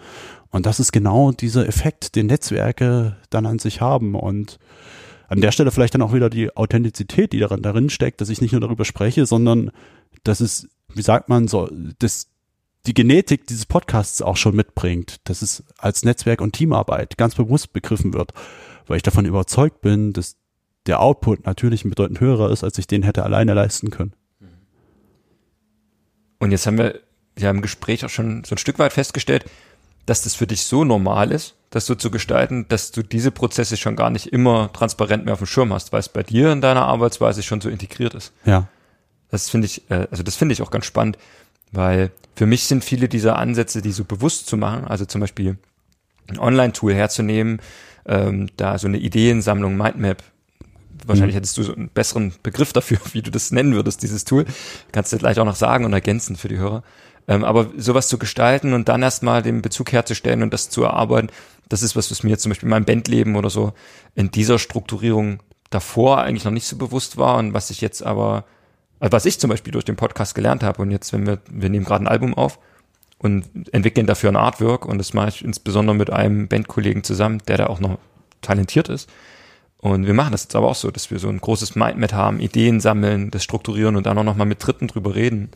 Und 0.49 0.65
das 0.65 0.79
ist 0.79 0.91
genau 0.91 1.31
dieser 1.31 1.67
Effekt, 1.67 2.15
den 2.15 2.25
Netzwerke 2.27 3.17
dann 3.29 3.45
an 3.45 3.59
sich 3.59 3.81
haben 3.81 4.15
und 4.15 4.57
an 5.27 5.41
der 5.41 5.51
Stelle 5.51 5.71
vielleicht 5.71 5.93
dann 5.93 6.01
auch 6.01 6.13
wieder 6.13 6.29
die 6.29 6.55
Authentizität, 6.55 7.33
die 7.33 7.39
darin, 7.39 7.61
darin 7.61 7.89
steckt, 7.91 8.21
dass 8.21 8.29
ich 8.29 8.41
nicht 8.41 8.53
nur 8.53 8.61
darüber 8.61 8.85
spreche, 8.85 9.27
sondern 9.27 9.71
dass 10.23 10.39
es, 10.39 10.67
wie 10.93 11.01
sagt 11.03 11.29
man 11.29 11.47
so, 11.47 11.69
das 11.99 12.29
die 12.87 12.93
Genetik 12.93 13.45
dieses 13.47 13.65
Podcasts 13.65 14.21
auch 14.21 14.37
schon 14.37 14.55
mitbringt, 14.55 15.17
dass 15.25 15.41
es 15.41 15.63
als 15.77 16.03
Netzwerk 16.03 16.41
und 16.41 16.53
Teamarbeit 16.53 17.17
ganz 17.17 17.35
bewusst 17.35 17.73
begriffen 17.73 18.13
wird, 18.13 18.33
weil 18.87 18.97
ich 18.97 19.03
davon 19.03 19.25
überzeugt 19.25 19.81
bin, 19.81 20.13
dass 20.13 20.37
der 20.85 21.01
Output 21.01 21.45
natürlich 21.45 21.83
bedeutend 21.83 22.21
höherer 22.21 22.49
ist, 22.49 22.63
als 22.63 22.77
ich 22.77 22.87
den 22.87 23.03
hätte 23.03 23.23
alleine 23.23 23.53
leisten 23.53 23.91
können. 23.91 24.13
Und 26.39 26.51
jetzt 26.51 26.65
haben 26.65 26.77
wir 26.77 27.01
ja 27.37 27.49
im 27.49 27.61
Gespräch 27.61 28.05
auch 28.05 28.09
schon 28.09 28.43
so 28.45 28.55
ein 28.55 28.57
Stück 28.57 28.79
weit 28.79 28.93
festgestellt, 28.93 29.45
dass 30.05 30.21
das 30.21 30.35
für 30.35 30.47
dich 30.47 30.63
so 30.63 30.85
normal 30.85 31.31
ist, 31.33 31.55
das 31.71 31.85
so 31.85 31.95
zu 31.95 32.09
gestalten, 32.09 32.65
dass 32.69 32.91
du 32.91 33.03
diese 33.03 33.31
Prozesse 33.31 33.75
schon 33.75 33.97
gar 33.97 34.09
nicht 34.09 34.27
immer 34.27 34.71
transparent 34.71 35.25
mehr 35.25 35.33
auf 35.33 35.39
dem 35.39 35.47
Schirm 35.47 35.73
hast, 35.73 35.91
weil 35.91 35.99
es 35.99 36.07
bei 36.07 36.23
dir 36.23 36.53
in 36.53 36.61
deiner 36.61 36.85
Arbeitsweise 36.85 37.43
schon 37.43 37.59
so 37.59 37.67
integriert 37.67 38.13
ist. 38.13 38.31
Ja. 38.45 38.69
Das 39.29 39.49
finde 39.49 39.65
ich, 39.65 39.91
äh, 39.91 40.07
also 40.09 40.23
das 40.23 40.37
finde 40.37 40.53
ich 40.53 40.61
auch 40.61 40.71
ganz 40.71 40.85
spannend. 40.85 41.17
Weil 41.73 42.11
für 42.37 42.45
mich 42.45 42.65
sind 42.65 42.83
viele 42.83 43.09
dieser 43.09 43.39
Ansätze, 43.39 43.81
die 43.81 43.91
so 43.91 44.03
bewusst 44.03 44.45
zu 44.45 44.57
machen, 44.57 44.85
also 44.85 45.05
zum 45.05 45.21
Beispiel 45.21 45.57
ein 46.27 46.37
Online-Tool 46.37 46.93
herzunehmen, 46.93 47.59
ähm, 48.05 48.49
da 48.57 48.77
so 48.77 48.87
eine 48.87 48.97
Ideensammlung, 48.97 49.75
Mindmap, 49.75 50.21
wahrscheinlich 51.03 51.33
mhm. 51.33 51.37
hättest 51.37 51.57
du 51.57 51.63
so 51.63 51.73
einen 51.73 51.89
besseren 51.89 52.33
Begriff 52.43 52.73
dafür, 52.73 52.99
wie 53.13 53.23
du 53.23 53.31
das 53.31 53.51
nennen 53.51 53.73
würdest, 53.73 54.03
dieses 54.03 54.23
Tool. 54.23 54.45
Kannst 54.91 55.11
du 55.11 55.17
gleich 55.17 55.39
auch 55.39 55.45
noch 55.45 55.55
sagen 55.55 55.83
und 55.83 55.93
ergänzen 55.93 56.35
für 56.35 56.47
die 56.47 56.59
Hörer. 56.59 56.83
Ähm, 57.27 57.43
aber 57.43 57.71
sowas 57.75 58.07
zu 58.07 58.19
gestalten 58.19 58.73
und 58.73 58.87
dann 58.87 59.01
erstmal 59.01 59.41
den 59.41 59.63
Bezug 59.63 59.91
herzustellen 59.91 60.43
und 60.43 60.53
das 60.53 60.69
zu 60.69 60.83
erarbeiten, 60.83 61.29
das 61.69 61.81
ist 61.81 61.95
was, 61.95 62.11
was 62.11 62.21
mir 62.21 62.37
zum 62.37 62.51
Beispiel 62.51 62.67
in 62.67 62.69
meinem 62.69 62.85
Bandleben 62.85 63.35
oder 63.35 63.49
so 63.49 63.73
in 64.13 64.29
dieser 64.29 64.59
Strukturierung 64.59 65.39
davor 65.71 66.19
eigentlich 66.19 66.45
noch 66.45 66.51
nicht 66.51 66.67
so 66.67 66.77
bewusst 66.77 67.17
war 67.17 67.37
und 67.37 67.55
was 67.55 67.71
ich 67.71 67.81
jetzt 67.81 68.03
aber 68.05 68.45
also 68.99 69.11
was 69.11 69.25
ich 69.25 69.39
zum 69.39 69.49
Beispiel 69.49 69.71
durch 69.73 69.85
den 69.85 69.95
Podcast 69.95 70.35
gelernt 70.35 70.63
habe 70.63 70.81
und 70.81 70.91
jetzt, 70.91 71.13
wenn 71.13 71.25
wir, 71.27 71.39
wir 71.49 71.69
nehmen 71.69 71.85
gerade 71.85 72.03
ein 72.03 72.07
Album 72.07 72.33
auf 72.33 72.59
und 73.19 73.45
entwickeln 73.73 74.07
dafür 74.07 74.29
ein 74.29 74.35
Artwork 74.35 74.85
und 74.85 74.97
das 74.97 75.13
mache 75.13 75.29
ich 75.29 75.43
insbesondere 75.43 75.95
mit 75.95 76.11
einem 76.11 76.47
Bandkollegen 76.47 77.03
zusammen, 77.03 77.41
der 77.47 77.57
da 77.57 77.67
auch 77.67 77.79
noch 77.79 77.97
talentiert 78.41 78.89
ist. 78.89 79.09
Und 79.79 80.07
wir 80.07 80.13
machen 80.13 80.31
das 80.31 80.43
jetzt 80.43 80.55
aber 80.55 80.67
auch 80.67 80.75
so, 80.75 80.89
dass 80.89 81.11
wir 81.11 81.19
so 81.19 81.29
ein 81.29 81.39
großes 81.39 81.75
Mindmap 81.75 82.11
haben, 82.13 82.39
Ideen 82.39 82.79
sammeln, 82.79 83.29
das 83.29 83.43
strukturieren 83.43 83.95
und 83.95 84.05
dann 84.05 84.17
auch 84.17 84.23
nochmal 84.23 84.47
mit 84.47 84.65
Dritten 84.65 84.87
drüber 84.87 85.13
reden. 85.15 85.51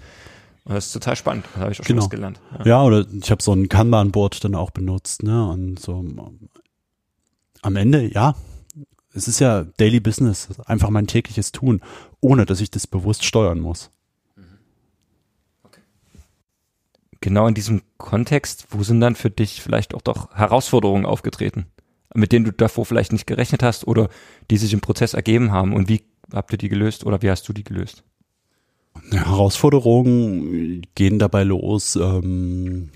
Und 0.63 0.75
das 0.75 0.88
ist 0.88 0.93
total 0.93 1.15
spannend. 1.15 1.45
Da 1.56 1.62
habe 1.62 1.71
ich 1.71 1.80
auch 1.80 1.84
schon 1.86 1.95
Genau. 1.95 2.04
was 2.04 2.10
gelernt. 2.12 2.39
Ja. 2.60 2.65
Ja, 2.65 2.84
oder 2.84 3.06
ich 3.19 3.32
habe 3.32 3.41
so 3.41 3.51
ein 3.54 3.67
Kanban-Board 3.67 4.43
dann 4.43 4.54
auch 4.54 4.69
benutzt, 4.69 5.23
ne? 5.23 5.49
Und 5.49 5.80
so 5.80 6.06
am 7.63 7.75
Ende, 7.75 8.12
ja, 8.13 8.36
es 9.13 9.27
ist 9.27 9.39
ja 9.39 9.65
Daily 9.77 9.99
Business, 9.99 10.49
einfach 10.65 10.89
mein 10.91 11.08
tägliches 11.08 11.51
Tun, 11.51 11.82
ohne 12.21 12.45
dass 12.45 12.62
ich 12.62 12.71
das 12.71 12.88
bewusst 12.88 13.25
steuern 13.25 13.60
muss. 13.60 13.89
Genau 17.19 17.47
in 17.47 17.53
diesem 17.53 17.84
Kontext, 17.97 18.67
wo 18.71 18.81
sind 18.81 18.99
dann 18.99 19.15
für 19.15 19.29
dich 19.29 19.62
vielleicht 19.62 19.93
auch 19.93 20.01
doch 20.01 20.34
Herausforderungen 20.34 21.05
aufgetreten, 21.05 21.67
mit 22.15 22.31
denen 22.31 22.45
du 22.45 22.51
davor 22.51 22.86
vielleicht 22.86 23.12
nicht 23.12 23.27
gerechnet 23.27 23.62
hast 23.62 23.88
oder 23.88 24.10
die 24.49 24.57
sich 24.57 24.73
im 24.73 24.81
Prozess 24.81 25.13
ergeben 25.13 25.51
haben 25.51 25.73
und 25.73 25.88
wie 25.88 26.03
habt 26.34 26.51
ihr 26.51 26.57
die 26.57 26.69
gelöst 26.69 27.05
oder 27.05 27.21
wie 27.21 27.29
hast 27.29 27.47
du 27.47 27.53
die 27.53 27.63
gelöst? 27.63 28.03
Herausforderungen 29.12 30.81
gehen 30.95 31.19
dabei 31.19 31.43
los, 31.43 31.95
ähm, 31.95 32.89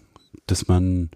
dass 0.47 0.67
man 0.67 1.09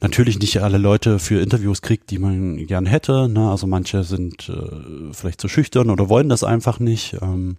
natürlich 0.00 0.38
nicht 0.38 0.62
alle 0.62 0.78
Leute 0.78 1.18
für 1.18 1.40
Interviews 1.40 1.82
kriegt, 1.82 2.10
die 2.10 2.18
man 2.18 2.56
gern 2.66 2.86
hätte. 2.86 3.28
Ne? 3.28 3.50
Also 3.50 3.66
manche 3.66 4.04
sind 4.04 4.48
äh, 4.48 5.12
vielleicht 5.12 5.40
zu 5.40 5.48
schüchtern 5.48 5.90
oder 5.90 6.08
wollen 6.08 6.28
das 6.28 6.44
einfach 6.44 6.78
nicht. 6.78 7.16
Ähm, 7.20 7.56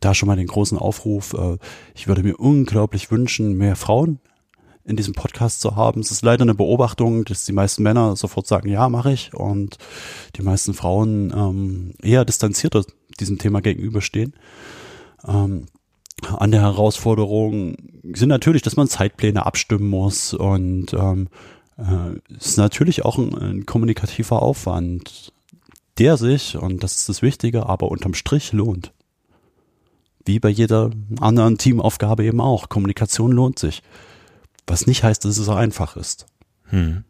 da 0.00 0.14
schon 0.14 0.26
mal 0.26 0.36
den 0.36 0.46
großen 0.46 0.78
Aufruf. 0.78 1.34
Äh, 1.34 1.58
ich 1.94 2.08
würde 2.08 2.22
mir 2.22 2.36
unglaublich 2.36 3.10
wünschen, 3.10 3.56
mehr 3.56 3.76
Frauen 3.76 4.18
in 4.84 4.96
diesem 4.96 5.14
Podcast 5.14 5.60
zu 5.60 5.76
haben. 5.76 6.00
Es 6.00 6.10
ist 6.10 6.22
leider 6.22 6.42
eine 6.42 6.54
Beobachtung, 6.54 7.24
dass 7.24 7.44
die 7.44 7.52
meisten 7.52 7.82
Männer 7.82 8.16
sofort 8.16 8.46
sagen, 8.46 8.68
ja, 8.68 8.88
mache 8.88 9.12
ich. 9.12 9.34
Und 9.34 9.78
die 10.36 10.42
meisten 10.42 10.74
Frauen 10.74 11.32
ähm, 11.36 11.94
eher 12.02 12.24
distanzierter 12.24 12.84
diesem 13.18 13.38
Thema 13.38 13.60
gegenüberstehen. 13.60 14.34
Ähm, 15.26 15.66
an 16.22 16.50
der 16.50 16.62
Herausforderung 16.62 17.76
sind 18.14 18.28
natürlich, 18.28 18.62
dass 18.62 18.76
man 18.76 18.88
Zeitpläne 18.88 19.44
abstimmen 19.44 19.88
muss 19.88 20.32
und 20.32 20.94
ähm, 20.94 21.28
äh, 21.78 22.34
ist 22.34 22.58
natürlich 22.58 23.04
auch 23.04 23.18
ein, 23.18 23.34
ein 23.36 23.66
kommunikativer 23.66 24.42
Aufwand, 24.42 25.32
der 25.98 26.16
sich, 26.16 26.56
und 26.56 26.82
das 26.82 26.96
ist 26.96 27.08
das 27.08 27.22
Wichtige, 27.22 27.66
aber 27.66 27.90
unterm 27.90 28.14
Strich 28.14 28.52
lohnt. 28.52 28.92
Wie 30.24 30.40
bei 30.40 30.48
jeder 30.48 30.90
anderen 31.20 31.56
Teamaufgabe 31.56 32.24
eben 32.24 32.40
auch. 32.40 32.68
Kommunikation 32.68 33.30
lohnt 33.30 33.58
sich. 33.58 33.82
Was 34.66 34.86
nicht 34.86 35.04
heißt, 35.04 35.24
dass 35.24 35.38
es 35.38 35.46
so 35.46 35.54
einfach 35.54 35.96
ist. 35.96 36.26
Hm. 36.64 37.04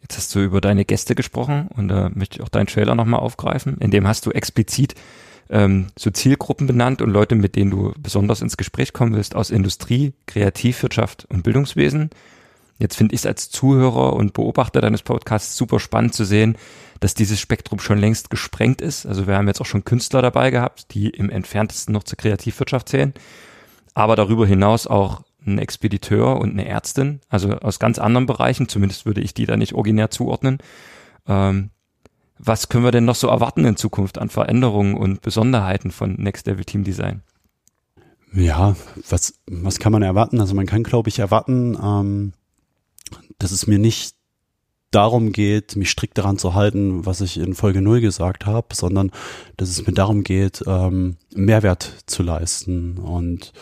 Jetzt 0.00 0.18
hast 0.18 0.34
du 0.34 0.40
über 0.40 0.60
deine 0.60 0.84
Gäste 0.84 1.14
gesprochen 1.14 1.68
und 1.74 1.88
da 1.88 2.10
möchte 2.12 2.36
ich 2.36 2.42
auch 2.42 2.48
deinen 2.48 2.66
Trailer 2.66 2.94
nochmal 2.94 3.20
aufgreifen. 3.20 3.78
In 3.78 3.90
dem 3.90 4.06
hast 4.06 4.26
du 4.26 4.32
explizit 4.32 4.94
ähm, 5.48 5.86
so 5.98 6.10
Zielgruppen 6.10 6.66
benannt 6.66 7.00
und 7.00 7.10
Leute, 7.10 7.36
mit 7.36 7.56
denen 7.56 7.70
du 7.70 7.94
besonders 7.98 8.42
ins 8.42 8.56
Gespräch 8.56 8.92
kommen 8.92 9.14
willst, 9.14 9.34
aus 9.34 9.50
Industrie, 9.50 10.12
Kreativwirtschaft 10.26 11.26
und 11.30 11.42
Bildungswesen. 11.42 12.10
Jetzt 12.78 12.96
finde 12.96 13.14
ich 13.14 13.20
es 13.20 13.26
als 13.26 13.50
Zuhörer 13.50 14.14
und 14.14 14.32
Beobachter 14.32 14.80
deines 14.80 15.02
Podcasts 15.02 15.56
super 15.56 15.78
spannend 15.78 16.14
zu 16.14 16.24
sehen, 16.24 16.56
dass 17.00 17.14
dieses 17.14 17.38
Spektrum 17.40 17.78
schon 17.78 17.98
längst 17.98 18.30
gesprengt 18.30 18.80
ist. 18.80 19.06
Also 19.06 19.26
wir 19.26 19.36
haben 19.36 19.46
jetzt 19.46 19.60
auch 19.60 19.66
schon 19.66 19.84
Künstler 19.84 20.22
dabei 20.22 20.50
gehabt, 20.50 20.94
die 20.94 21.10
im 21.10 21.30
entferntesten 21.30 21.92
noch 21.92 22.04
zur 22.04 22.18
Kreativwirtschaft 22.18 22.88
zählen, 22.88 23.14
aber 23.94 24.16
darüber 24.16 24.46
hinaus 24.46 24.86
auch 24.86 25.22
ein 25.46 25.58
Expediteur 25.58 26.40
und 26.40 26.52
eine 26.52 26.66
Ärztin, 26.66 27.20
also 27.28 27.50
aus 27.50 27.78
ganz 27.78 27.98
anderen 27.98 28.26
Bereichen, 28.26 28.68
zumindest 28.68 29.06
würde 29.06 29.20
ich 29.20 29.34
die 29.34 29.46
da 29.46 29.56
nicht 29.56 29.74
originär 29.74 30.10
zuordnen. 30.10 30.58
Ähm, 31.26 31.70
was 32.38 32.68
können 32.68 32.84
wir 32.84 32.90
denn 32.90 33.04
noch 33.04 33.14
so 33.14 33.28
erwarten 33.28 33.64
in 33.64 33.76
Zukunft 33.76 34.18
an 34.18 34.30
Veränderungen 34.30 34.94
und 34.94 35.22
Besonderheiten 35.22 35.90
von 35.90 36.14
Next 36.14 36.46
Level 36.46 36.64
Team 36.64 36.82
Design? 36.82 37.22
Ja, 38.32 38.74
was, 39.08 39.34
was 39.46 39.78
kann 39.78 39.92
man 39.92 40.02
erwarten? 40.02 40.40
Also 40.40 40.54
man 40.54 40.66
kann, 40.66 40.82
glaube 40.82 41.08
ich, 41.08 41.20
erwarten, 41.20 41.78
ähm, 41.80 42.32
dass 43.44 43.52
es 43.52 43.66
mir 43.66 43.78
nicht 43.78 44.14
darum 44.90 45.32
geht, 45.32 45.76
mich 45.76 45.90
strikt 45.90 46.16
daran 46.16 46.38
zu 46.38 46.54
halten, 46.54 47.04
was 47.04 47.20
ich 47.20 47.36
in 47.36 47.54
Folge 47.54 47.82
0 47.82 48.00
gesagt 48.00 48.46
habe, 48.46 48.74
sondern 48.74 49.10
dass 49.58 49.68
es 49.68 49.86
mir 49.86 49.92
darum 49.92 50.24
geht, 50.24 50.64
ähm, 50.66 51.16
Mehrwert 51.34 52.04
zu 52.06 52.22
leisten 52.22 52.96
und 52.96 53.52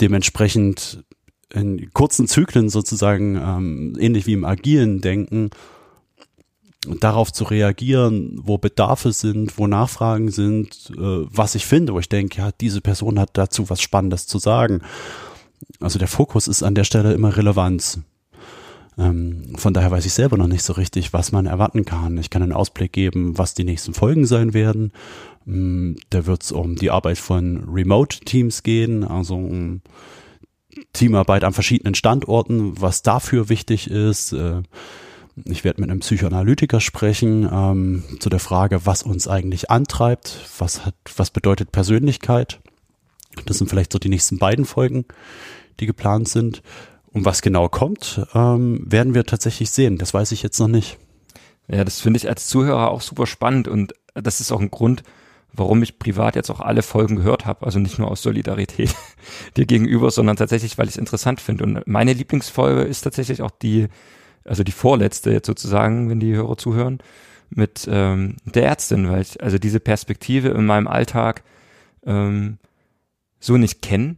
dementsprechend 0.00 1.04
in 1.52 1.92
kurzen 1.92 2.26
Zyklen 2.26 2.70
sozusagen, 2.70 3.36
ähm, 3.36 3.96
ähnlich 4.00 4.26
wie 4.26 4.32
im 4.32 4.44
agilen 4.44 5.00
Denken, 5.00 5.50
darauf 6.98 7.32
zu 7.32 7.44
reagieren, 7.44 8.40
wo 8.42 8.58
Bedarfe 8.58 9.12
sind, 9.12 9.58
wo 9.58 9.68
Nachfragen 9.68 10.32
sind, 10.32 10.90
äh, 10.96 11.26
was 11.30 11.54
ich 11.54 11.66
finde, 11.66 11.92
wo 11.94 12.00
ich 12.00 12.08
denke, 12.08 12.38
ja, 12.38 12.50
diese 12.60 12.80
Person 12.80 13.20
hat 13.20 13.30
dazu 13.34 13.70
was 13.70 13.80
Spannendes 13.80 14.26
zu 14.26 14.38
sagen. 14.38 14.80
Also 15.78 16.00
der 16.00 16.08
Fokus 16.08 16.48
ist 16.48 16.64
an 16.64 16.74
der 16.74 16.84
Stelle 16.84 17.12
immer 17.12 17.36
Relevanz. 17.36 18.00
Ähm, 19.00 19.54
von 19.56 19.72
daher 19.72 19.90
weiß 19.90 20.04
ich 20.04 20.12
selber 20.12 20.36
noch 20.36 20.46
nicht 20.46 20.62
so 20.62 20.74
richtig, 20.74 21.12
was 21.12 21.32
man 21.32 21.46
erwarten 21.46 21.84
kann. 21.84 22.18
Ich 22.18 22.28
kann 22.28 22.42
einen 22.42 22.52
Ausblick 22.52 22.92
geben, 22.92 23.38
was 23.38 23.54
die 23.54 23.64
nächsten 23.64 23.94
Folgen 23.94 24.26
sein 24.26 24.52
werden. 24.52 24.92
Ähm, 25.46 25.96
da 26.10 26.26
wird 26.26 26.42
es 26.42 26.52
um 26.52 26.76
die 26.76 26.90
Arbeit 26.90 27.18
von 27.18 27.64
Remote-Teams 27.66 28.62
gehen, 28.62 29.04
also 29.04 29.36
um 29.36 29.80
Teamarbeit 30.92 31.44
an 31.44 31.54
verschiedenen 31.54 31.94
Standorten, 31.94 32.80
was 32.80 33.02
dafür 33.02 33.48
wichtig 33.48 33.90
ist. 33.90 34.32
Äh, 34.32 34.62
ich 35.46 35.64
werde 35.64 35.80
mit 35.80 35.90
einem 35.90 36.00
Psychoanalytiker 36.00 36.80
sprechen 36.80 37.48
ähm, 37.50 38.04
zu 38.18 38.28
der 38.28 38.40
Frage, 38.40 38.84
was 38.84 39.02
uns 39.02 39.28
eigentlich 39.28 39.70
antreibt, 39.70 40.50
was 40.58 40.84
hat, 40.84 40.94
was 41.16 41.30
bedeutet 41.30 41.72
Persönlichkeit. 41.72 42.60
Das 43.46 43.58
sind 43.58 43.68
vielleicht 43.68 43.92
so 43.92 43.98
die 43.98 44.10
nächsten 44.10 44.38
beiden 44.38 44.66
Folgen, 44.66 45.06
die 45.78 45.86
geplant 45.86 46.28
sind. 46.28 46.62
Und 47.12 47.24
was 47.24 47.42
genau 47.42 47.68
kommt, 47.68 48.24
ähm, 48.34 48.82
werden 48.84 49.14
wir 49.14 49.24
tatsächlich 49.24 49.70
sehen. 49.70 49.98
Das 49.98 50.14
weiß 50.14 50.32
ich 50.32 50.42
jetzt 50.42 50.60
noch 50.60 50.68
nicht. 50.68 50.98
Ja, 51.68 51.84
das 51.84 52.00
finde 52.00 52.18
ich 52.18 52.28
als 52.28 52.46
Zuhörer 52.46 52.90
auch 52.90 53.00
super 53.00 53.26
spannend 53.26 53.68
und 53.68 53.94
das 54.14 54.40
ist 54.40 54.52
auch 54.52 54.60
ein 54.60 54.70
Grund, 54.70 55.02
warum 55.52 55.82
ich 55.82 55.98
privat 55.98 56.36
jetzt 56.36 56.50
auch 56.50 56.60
alle 56.60 56.82
Folgen 56.82 57.16
gehört 57.16 57.46
habe. 57.46 57.66
Also 57.66 57.78
nicht 57.78 57.98
nur 57.98 58.10
aus 58.10 58.22
Solidarität 58.22 58.94
dir 59.56 59.66
gegenüber, 59.66 60.10
sondern 60.10 60.36
tatsächlich, 60.36 60.78
weil 60.78 60.86
ich 60.86 60.94
es 60.94 60.98
interessant 60.98 61.40
finde. 61.40 61.64
Und 61.64 61.86
meine 61.86 62.12
Lieblingsfolge 62.12 62.82
ist 62.82 63.02
tatsächlich 63.02 63.42
auch 63.42 63.50
die, 63.50 63.88
also 64.44 64.62
die 64.62 64.72
vorletzte 64.72 65.32
jetzt 65.32 65.46
sozusagen, 65.46 66.10
wenn 66.10 66.20
die 66.20 66.34
Hörer 66.34 66.56
zuhören, 66.56 66.98
mit 67.50 67.88
ähm, 67.90 68.36
der 68.44 68.66
Ärztin, 68.66 69.10
weil 69.10 69.22
ich 69.22 69.42
also 69.42 69.58
diese 69.58 69.80
Perspektive 69.80 70.50
in 70.50 70.66
meinem 70.66 70.86
Alltag 70.86 71.42
ähm, 72.06 72.58
so 73.40 73.56
nicht 73.56 73.82
kenne 73.82 74.16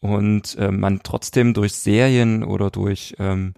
und 0.00 0.56
äh, 0.58 0.70
man 0.70 1.00
trotzdem 1.02 1.54
durch 1.54 1.74
Serien 1.74 2.42
oder 2.42 2.70
durch 2.70 3.14
ähm, 3.18 3.54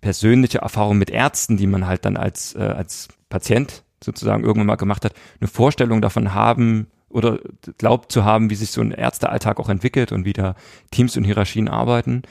persönliche 0.00 0.58
Erfahrungen 0.58 0.98
mit 0.98 1.10
Ärzten, 1.10 1.56
die 1.56 1.66
man 1.66 1.86
halt 1.86 2.04
dann 2.04 2.16
als, 2.16 2.54
äh, 2.54 2.60
als 2.60 3.08
Patient 3.28 3.82
sozusagen 4.02 4.44
irgendwann 4.44 4.66
mal 4.66 4.76
gemacht 4.76 5.04
hat, 5.04 5.14
eine 5.40 5.48
Vorstellung 5.48 6.00
davon 6.00 6.34
haben 6.34 6.86
oder 7.08 7.38
glaubt 7.78 8.12
zu 8.12 8.24
haben, 8.24 8.50
wie 8.50 8.54
sich 8.54 8.70
so 8.70 8.80
ein 8.80 8.92
Ärztealltag 8.92 9.58
auch 9.58 9.68
entwickelt 9.68 10.12
und 10.12 10.24
wie 10.24 10.32
da 10.32 10.54
Teams 10.90 11.16
und 11.16 11.24
Hierarchien 11.24 11.68
arbeiten. 11.68 12.22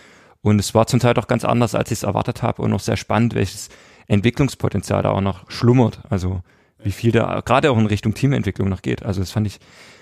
Und 0.41 0.59
es 0.59 0.75
war 0.75 0.87
zum 0.87 0.99
Teil 0.99 1.15
doch 1.15 1.27
ganz 1.27 1.43
anders, 1.43 1.75
als 1.75 1.91
ich 1.91 1.99
es 1.99 2.03
erwartet 2.03 2.43
habe 2.43 2.61
und 2.61 2.69
noch 2.69 2.79
sehr 2.79 2.97
spannend, 2.97 3.33
welches 3.33 3.69
Entwicklungspotenzial 4.07 5.01
da 5.01 5.09
auch 5.09 5.21
noch 5.21 5.49
schlummert. 5.49 6.01
Also 6.09 6.41
wie 6.83 6.91
viel 6.91 7.11
da 7.11 7.41
gerade 7.43 7.71
auch 7.71 7.77
in 7.77 7.87
Richtung 7.87 8.13
Teamentwicklung 8.13 8.69
noch 8.69 8.83
geht. 8.83 9.03
Also 9.03 9.21
das 9.21 9.31
fand 9.31 9.47
ich 9.47 9.59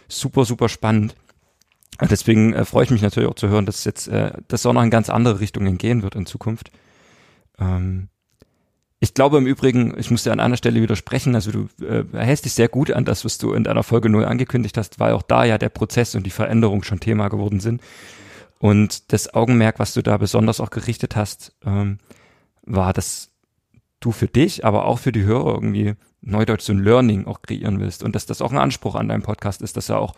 super, 0.09 0.43
super 0.43 0.67
spannend. 0.67 1.15
Deswegen 2.01 2.53
äh, 2.53 2.65
freue 2.65 2.85
ich 2.85 2.91
mich 2.91 3.01
natürlich 3.01 3.29
auch 3.29 3.35
zu 3.35 3.49
hören, 3.49 3.65
dass 3.65 3.85
jetzt 3.85 4.07
äh, 4.07 4.31
das 4.47 4.65
auch 4.65 4.73
noch 4.73 4.83
in 4.83 4.89
ganz 4.89 5.09
andere 5.09 5.39
Richtungen 5.39 5.77
gehen 5.77 6.03
wird 6.03 6.15
in 6.15 6.25
Zukunft. 6.25 6.71
Ähm, 7.59 8.09
ich 8.99 9.13
glaube 9.13 9.37
im 9.37 9.45
Übrigen, 9.45 9.93
ich 9.97 10.09
muss 10.11 10.23
dir 10.23 10.31
an 10.31 10.39
einer 10.39 10.55
Stelle 10.55 10.81
widersprechen, 10.81 11.35
also 11.35 11.51
du 11.51 11.85
äh, 11.85 12.05
hältst 12.13 12.45
dich 12.45 12.53
sehr 12.53 12.69
gut 12.69 12.89
an 12.89 13.03
das, 13.03 13.25
was 13.25 13.37
du 13.37 13.53
in 13.53 13.65
deiner 13.65 13.83
Folge 13.83 14.09
0 14.09 14.25
angekündigt 14.25 14.77
hast, 14.77 14.99
weil 14.99 15.11
auch 15.11 15.23
da 15.23 15.43
ja 15.43 15.57
der 15.57 15.69
Prozess 15.69 16.15
und 16.15 16.25
die 16.25 16.29
Veränderung 16.31 16.83
schon 16.83 17.01
Thema 17.01 17.27
geworden 17.27 17.59
sind. 17.59 17.81
Und 18.59 19.11
das 19.11 19.33
Augenmerk, 19.33 19.77
was 19.79 19.93
du 19.93 20.01
da 20.01 20.15
besonders 20.15 20.61
auch 20.61 20.69
gerichtet 20.69 21.17
hast, 21.17 21.53
ähm, 21.65 21.97
war, 22.65 22.93
dass 22.93 23.31
du 23.99 24.13
für 24.13 24.27
dich, 24.27 24.63
aber 24.63 24.85
auch 24.85 24.99
für 24.99 25.11
die 25.11 25.23
Hörer 25.23 25.55
irgendwie 25.55 25.95
Neudeutsch 26.21 26.63
so 26.63 26.71
ein 26.71 26.79
Learning 26.79 27.25
auch 27.27 27.41
kreieren 27.41 27.81
willst 27.81 28.03
und 28.03 28.15
dass 28.15 28.25
das 28.25 28.41
auch 28.41 28.53
ein 28.53 28.57
Anspruch 28.57 28.95
an 28.95 29.09
deinem 29.09 29.23
Podcast 29.23 29.61
ist, 29.61 29.75
dass 29.75 29.89
er 29.89 29.99
auch 29.99 30.15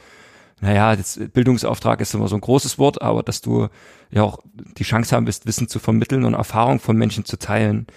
naja, 0.61 0.95
das 0.95 1.19
Bildungsauftrag 1.33 1.99
ist 2.01 2.13
immer 2.13 2.27
so 2.27 2.35
ein 2.35 2.41
großes 2.41 2.79
Wort, 2.79 3.01
aber 3.01 3.23
dass 3.23 3.41
du 3.41 3.67
ja 4.09 4.23
auch 4.23 4.39
die 4.77 4.83
Chance 4.83 5.15
haben 5.15 5.27
wirst, 5.27 5.45
Wissen 5.45 5.67
zu 5.67 5.79
vermitteln 5.79 6.23
und 6.23 6.33
Erfahrung 6.33 6.79
von 6.79 6.97
Menschen 6.97 7.25
zu 7.25 7.37
teilen. 7.37 7.87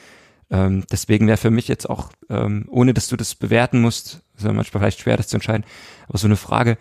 Ähm, 0.51 0.85
deswegen 0.91 1.27
wäre 1.27 1.37
für 1.37 1.51
mich 1.51 1.69
jetzt 1.69 1.89
auch, 1.89 2.11
ähm, 2.31 2.65
ohne 2.69 2.95
dass 2.95 3.09
du 3.09 3.17
das 3.17 3.35
bewerten 3.35 3.81
musst, 3.81 4.23
ist 4.37 4.45
ja 4.45 4.53
manchmal 4.53 4.81
vielleicht 4.81 5.01
schwer, 5.01 5.17
das 5.17 5.29
zu 5.29 5.37
entscheiden, 5.37 5.65
aber 6.09 6.19
so 6.19 6.27
eine 6.27 6.37
Frage, 6.37 6.79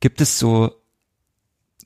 gibt 0.00 0.20
es 0.20 0.38
so, 0.38 0.72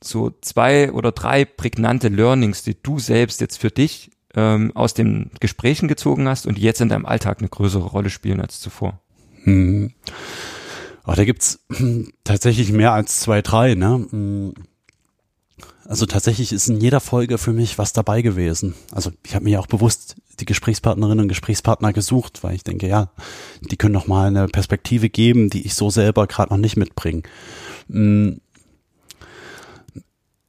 so 0.03 0.31
zwei 0.41 0.93
oder 0.93 1.13
drei 1.13 1.45
prägnante 1.45 2.09
Learnings, 2.09 2.63
die 2.63 2.81
du 2.81 2.99
selbst 2.99 3.41
jetzt 3.41 3.59
für 3.59 3.71
dich 3.71 4.11
ähm, 4.35 4.73
aus 4.75 4.93
den 4.95 5.31
Gesprächen 5.41 5.89
gezogen 5.89 6.29
hast 6.29 6.47
und 6.47 6.59
die 6.59 6.63
jetzt 6.63 6.81
in 6.81 6.89
deinem 6.89 7.07
Alltag 7.07 7.39
eine 7.39 7.49
größere 7.49 7.87
Rolle 7.87 8.11
spielen 8.11 8.41
als 8.41 8.61
zuvor? 8.61 9.01
Hm. 9.45 9.93
Oh, 11.07 11.13
da 11.15 11.25
gibt's 11.25 11.61
tatsächlich 12.25 12.73
mehr 12.73 12.93
als 12.93 13.21
zwei, 13.21 13.43
drei, 13.43 13.75
ne? 13.75 14.07
Hm. 14.11 14.55
Also 15.87 16.07
tatsächlich 16.07 16.53
ist 16.53 16.69
in 16.69 16.81
jeder 16.81 17.01
Folge 17.01 17.37
für 17.37 17.53
mich 17.53 17.77
was 17.77 17.93
dabei 17.93 18.23
gewesen. 18.23 18.75
Also 18.91 19.13
ich 19.25 19.35
habe 19.35 19.45
mir 19.45 19.51
ja 19.51 19.61
auch 19.61 19.67
bewusst 19.67 20.17
die 20.41 20.47
Gesprächspartnerinnen 20.47 21.25
und 21.25 21.29
Gesprächspartner 21.29 21.93
gesucht, 21.93 22.43
weil 22.43 22.55
ich 22.55 22.65
denke, 22.65 22.89
ja, 22.89 23.11
die 23.61 23.77
können 23.77 23.93
noch 23.93 24.07
mal 24.07 24.29
eine 24.29 24.49
Perspektive 24.49 25.11
geben, 25.11 25.51
die 25.51 25.67
ich 25.67 25.75
so 25.75 25.91
selber 25.91 26.27
gerade 26.27 26.53
noch 26.53 26.59
nicht 26.59 26.77
mitbringe. 26.77 27.23
Hm. 27.91 28.41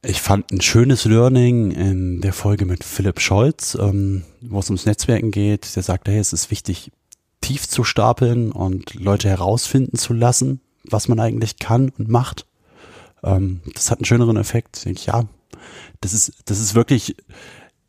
Ich 0.02 0.22
fand 0.22 0.52
ein 0.52 0.60
schönes 0.60 1.04
Learning 1.04 1.72
in 1.72 2.20
der 2.20 2.32
Folge 2.32 2.64
mit 2.64 2.84
Philipp 2.84 3.20
Scholz, 3.20 3.76
ähm, 3.78 4.22
wo 4.40 4.60
es 4.60 4.70
ums 4.70 4.86
Netzwerken 4.86 5.32
geht. 5.32 5.74
Der 5.74 5.82
sagt, 5.82 6.08
hey, 6.08 6.18
es 6.18 6.32
ist 6.32 6.50
wichtig, 6.50 6.92
tief 7.40 7.68
zu 7.68 7.84
stapeln 7.84 8.52
und 8.52 8.94
Leute 8.94 9.28
herausfinden 9.28 9.96
zu 9.96 10.12
lassen, 10.12 10.60
was 10.84 11.08
man 11.08 11.20
eigentlich 11.20 11.58
kann 11.58 11.90
und 11.98 12.08
macht. 12.08 12.46
Ähm, 13.22 13.60
das 13.74 13.90
hat 13.90 13.98
einen 13.98 14.06
schöneren 14.06 14.36
Effekt. 14.36 14.84
Denke 14.84 15.02
ja, 15.04 15.24
das 16.00 16.12
ist, 16.14 16.34
das 16.46 16.60
ist 16.60 16.74
wirklich, 16.74 17.16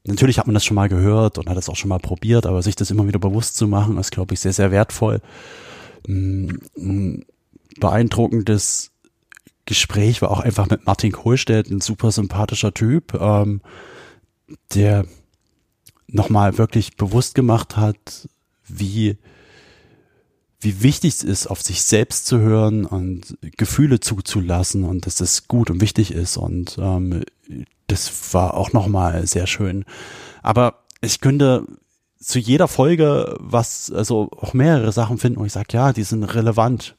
natürlich 0.06 0.40
hat 0.40 0.48
man 0.48 0.54
das 0.54 0.66
schon 0.66 0.76
mal 0.76 0.90
gehört 0.90 1.38
und 1.38 1.50
hat 1.50 1.58
das 1.58 1.70
auch 1.70 1.76
schon 1.76 1.90
mal 1.90 2.00
probiert, 2.00 2.46
aber 2.46 2.62
sich 2.62 2.76
das 2.76 2.92
immer 2.92 3.08
wieder 3.08 3.20
bewusst 3.20 3.56
zu 3.56 3.68
machen, 3.68 3.98
ist, 3.98 4.12
glaube 4.12 4.34
ich, 4.34 4.40
sehr, 4.40 4.54
sehr 4.54 4.72
wertvoll. 4.72 5.22
Ein 6.08 6.60
mm, 6.76 7.22
beeindruckendes 7.80 8.92
Gespräch 9.66 10.22
war 10.22 10.32
auch 10.32 10.40
einfach 10.40 10.70
mit 10.70 10.86
Martin 10.86 11.12
Kohlstedt, 11.12 11.70
ein 11.70 11.82
super 11.82 12.12
sympathischer 12.12 12.74
Typ, 12.74 13.14
ähm, 13.16 13.62
der 14.74 15.06
nochmal 16.08 16.58
wirklich 16.58 16.96
bewusst 16.96 17.36
gemacht 17.36 17.76
hat, 17.76 18.30
wie, 18.66 19.18
wie 20.60 20.82
wichtig 20.82 21.16
es 21.16 21.24
ist, 21.24 21.48
auf 21.48 21.62
sich 21.62 21.84
selbst 21.84 22.26
zu 22.26 22.40
hören 22.40 22.86
und 22.86 23.38
Gefühle 23.58 24.00
zuzulassen 24.00 24.84
und 24.84 25.06
dass 25.06 25.16
das 25.16 25.48
gut 25.48 25.70
und 25.70 25.82
wichtig 25.82 26.12
ist. 26.12 26.38
Und 26.38 26.78
ähm, 26.80 27.24
das 27.88 28.34
war 28.34 28.56
auch 28.56 28.74
nochmal 28.74 29.28
sehr 29.28 29.48
schön. 29.48 29.86
Aber 30.42 30.84
ich 31.02 31.22
könnte 31.22 31.66
zu 32.20 32.40
jeder 32.40 32.68
Folge 32.68 33.36
was, 33.40 33.92
also 33.92 34.30
auch 34.32 34.54
mehrere 34.54 34.92
Sachen 34.92 35.20
finden, 35.20 35.40
wo 35.40 35.46
ich 35.46 35.54
sage, 35.54 35.68
ja, 35.72 35.94
die 35.94 36.04
sind 36.04 36.24
relevant 36.24 36.96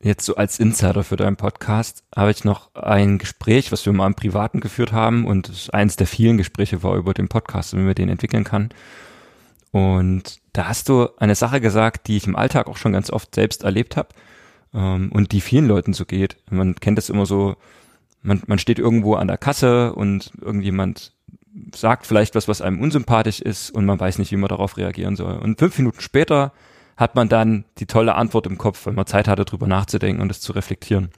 jetzt 0.00 0.24
so 0.24 0.36
als 0.36 0.58
Insider 0.58 1.02
für 1.02 1.16
deinen 1.16 1.36
Podcast 1.36 2.04
habe 2.14 2.30
ich 2.30 2.44
noch 2.44 2.74
ein 2.74 3.18
Gespräch, 3.18 3.72
was 3.72 3.84
wir 3.84 3.92
mal 3.92 4.06
im 4.06 4.14
Privaten 4.14 4.60
geführt 4.60 4.92
haben 4.92 5.26
und 5.26 5.70
eins 5.72 5.96
der 5.96 6.06
vielen 6.06 6.38
Gespräche 6.38 6.82
war 6.82 6.96
über 6.96 7.14
den 7.14 7.28
Podcast 7.28 7.74
wie 7.74 7.80
man 7.80 7.94
den 7.94 8.08
entwickeln 8.08 8.44
kann. 8.44 8.70
Und 9.70 10.40
da 10.52 10.68
hast 10.68 10.88
du 10.88 11.08
eine 11.18 11.34
Sache 11.34 11.60
gesagt, 11.60 12.08
die 12.08 12.16
ich 12.16 12.26
im 12.26 12.36
Alltag 12.36 12.68
auch 12.68 12.76
schon 12.76 12.92
ganz 12.92 13.10
oft 13.10 13.34
selbst 13.34 13.64
erlebt 13.64 13.96
habe 13.96 14.08
ähm, 14.74 15.10
und 15.12 15.32
die 15.32 15.40
vielen 15.40 15.68
Leuten 15.68 15.92
so 15.92 16.04
geht. 16.04 16.36
Man 16.50 16.74
kennt 16.76 16.98
das 16.98 17.10
immer 17.10 17.26
so, 17.26 17.56
man, 18.22 18.42
man 18.46 18.58
steht 18.58 18.78
irgendwo 18.78 19.14
an 19.14 19.28
der 19.28 19.38
Kasse 19.38 19.92
und 19.94 20.32
irgendjemand 20.40 21.12
sagt 21.74 22.06
vielleicht 22.06 22.34
was, 22.34 22.48
was 22.48 22.62
einem 22.62 22.80
unsympathisch 22.80 23.40
ist 23.40 23.70
und 23.70 23.84
man 23.84 23.98
weiß 23.98 24.18
nicht, 24.18 24.30
wie 24.32 24.36
man 24.36 24.48
darauf 24.48 24.76
reagieren 24.76 25.16
soll. 25.16 25.36
Und 25.38 25.58
fünf 25.58 25.76
Minuten 25.78 26.00
später 26.00 26.52
hat 26.96 27.14
man 27.14 27.28
dann 27.28 27.64
die 27.78 27.86
tolle 27.86 28.14
Antwort 28.14 28.46
im 28.46 28.58
Kopf, 28.58 28.86
wenn 28.86 28.94
man 28.94 29.06
Zeit 29.06 29.28
hatte, 29.28 29.44
drüber 29.44 29.66
nachzudenken 29.66 30.22
und 30.22 30.30
es 30.30 30.40
zu 30.40 30.52
reflektieren. 30.52 31.10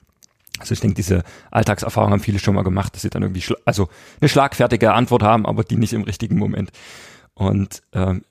Also 0.59 0.75
ich 0.75 0.81
denke, 0.81 0.97
diese 0.97 1.23
Alltagserfahrung 1.51 2.13
haben 2.13 2.21
viele 2.21 2.39
schon 2.39 2.55
mal 2.55 2.63
gemacht, 2.63 2.95
dass 2.95 3.03
sie 3.03 3.11
dann 3.11 3.23
irgendwie, 3.23 3.43
also 3.65 3.89
eine 4.21 4.29
schlagfertige 4.29 4.93
Antwort 4.93 5.23
haben, 5.23 5.47
aber 5.47 5.65
die 5.65 5.77
nicht 5.77 5.95
im 5.95 6.03
richtigen 6.03 6.37
Moment. 6.37 6.71
Und 7.35 7.83
ähm, 7.93 8.23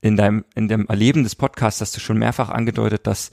in 0.00 0.16
deinem, 0.16 0.44
in 0.54 0.68
dem 0.68 0.86
Erleben 0.86 1.24
des 1.24 1.34
Podcasts 1.34 1.80
hast 1.80 1.96
du 1.96 2.00
schon 2.00 2.18
mehrfach 2.18 2.48
angedeutet, 2.48 3.06
dass 3.06 3.30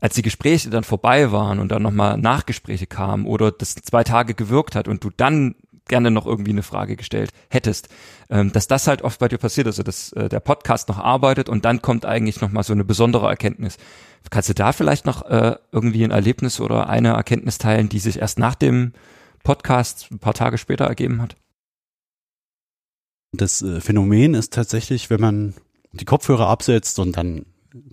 als 0.00 0.14
die 0.14 0.22
Gespräche 0.22 0.70
dann 0.70 0.84
vorbei 0.84 1.30
waren 1.30 1.58
und 1.58 1.70
dann 1.70 1.82
nochmal 1.82 2.16
Nachgespräche 2.16 2.86
kamen 2.86 3.26
oder 3.26 3.52
das 3.52 3.74
zwei 3.74 4.02
Tage 4.02 4.34
gewirkt 4.34 4.74
hat 4.74 4.88
und 4.88 5.04
du 5.04 5.10
dann 5.14 5.54
gerne 5.90 6.10
noch 6.10 6.26
irgendwie 6.26 6.52
eine 6.52 6.62
Frage 6.62 6.96
gestellt 6.96 7.30
hättest, 7.50 7.88
ähm, 8.30 8.52
dass 8.52 8.68
das 8.68 8.86
halt 8.86 9.02
oft 9.02 9.18
bei 9.18 9.28
dir 9.28 9.38
passiert, 9.38 9.66
also 9.66 9.82
dass 9.82 10.12
äh, 10.12 10.28
der 10.28 10.40
Podcast 10.40 10.88
noch 10.88 10.98
arbeitet 10.98 11.48
und 11.48 11.64
dann 11.64 11.82
kommt 11.82 12.06
eigentlich 12.06 12.40
noch 12.40 12.50
mal 12.50 12.62
so 12.62 12.72
eine 12.72 12.84
besondere 12.84 13.28
Erkenntnis. 13.28 13.76
Kannst 14.30 14.48
du 14.48 14.54
da 14.54 14.72
vielleicht 14.72 15.04
noch 15.04 15.28
äh, 15.28 15.56
irgendwie 15.72 16.04
ein 16.04 16.12
Erlebnis 16.12 16.60
oder 16.60 16.88
eine 16.88 17.08
Erkenntnis 17.08 17.58
teilen, 17.58 17.88
die 17.88 17.98
sich 17.98 18.20
erst 18.20 18.38
nach 18.38 18.54
dem 18.54 18.92
Podcast 19.42 20.08
ein 20.10 20.18
paar 20.18 20.34
Tage 20.34 20.58
später 20.58 20.84
ergeben 20.84 21.20
hat? 21.20 21.36
Das 23.32 23.62
äh, 23.62 23.80
Phänomen 23.80 24.34
ist 24.34 24.52
tatsächlich, 24.52 25.10
wenn 25.10 25.20
man 25.20 25.54
die 25.92 26.04
Kopfhörer 26.04 26.48
absetzt 26.48 26.98
und 26.98 27.16
dann 27.16 27.46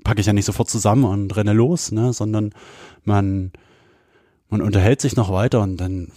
packe 0.03 0.21
ich 0.21 0.27
ja 0.27 0.33
nicht 0.33 0.45
sofort 0.45 0.69
zusammen 0.69 1.03
und 1.03 1.35
renne 1.35 1.53
los, 1.53 1.91
ne, 1.91 2.13
sondern 2.13 2.51
man 3.03 3.51
man 4.49 4.61
unterhält 4.61 5.01
sich 5.01 5.15
noch 5.15 5.31
weiter 5.31 5.61
und 5.61 5.77
dann 5.77 6.11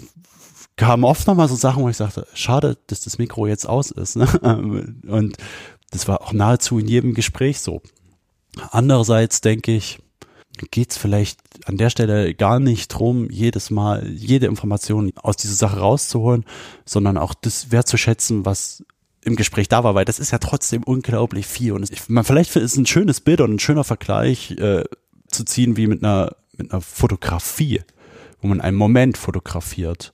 kamen 0.77 1.05
oft 1.05 1.27
nochmal 1.27 1.49
so 1.49 1.57
Sachen, 1.57 1.83
wo 1.83 1.89
ich 1.89 1.97
sagte, 1.97 2.27
schade, 2.33 2.79
dass 2.87 3.03
das 3.03 3.19
Mikro 3.19 3.47
jetzt 3.47 3.69
aus 3.69 3.91
ist. 3.91 4.17
Ne? 4.17 4.27
Und 5.07 5.37
das 5.91 6.09
war 6.09 6.23
auch 6.23 6.33
nahezu 6.33 6.79
in 6.79 6.89
jedem 6.89 7.13
Gespräch 7.13 7.61
so. 7.61 7.83
Andererseits 8.71 9.43
denke 9.43 9.73
ich, 9.73 9.99
geht 10.71 10.93
es 10.93 10.97
vielleicht 10.97 11.41
an 11.67 11.77
der 11.77 11.91
Stelle 11.91 12.35
gar 12.35 12.61
nicht 12.61 12.89
drum, 12.89 13.29
jedes 13.31 13.71
Mal 13.71 14.09
jede 14.09 14.47
Information 14.47 15.13
aus 15.17 15.37
dieser 15.37 15.55
Sache 15.55 15.81
rauszuholen, 15.81 16.45
sondern 16.87 17.19
auch 17.19 17.35
das 17.35 17.71
wertzuschätzen, 17.71 18.47
was 18.47 18.85
im 19.25 19.37
Gespräch 19.37 19.69
da 19.69 19.85
war, 19.85 19.95
weil 19.95 20.05
das 20.05 20.19
ist 20.19 20.31
ja 20.31 20.39
trotzdem 20.39 20.83
unglaublich 20.83 21.47
viel. 21.47 21.73
Und 21.73 21.83
es, 21.83 22.09
man 22.09 22.25
vielleicht 22.25 22.55
ist 22.57 22.77
ein 22.77 22.87
schönes 22.87 23.21
Bild 23.21 23.41
und 23.41 23.55
ein 23.55 23.59
schöner 23.59 23.85
Vergleich 23.85 24.53
äh, 24.53 24.85
zu 25.29 25.45
ziehen 25.45 25.77
wie 25.77 25.87
mit 25.87 26.03
einer 26.03 26.37
mit 26.57 26.73
einer 26.73 26.81
Fotografie, 26.81 27.83
wo 28.41 28.49
man 28.49 28.61
einen 28.61 28.77
Moment 28.77 29.17
fotografiert 29.17 30.13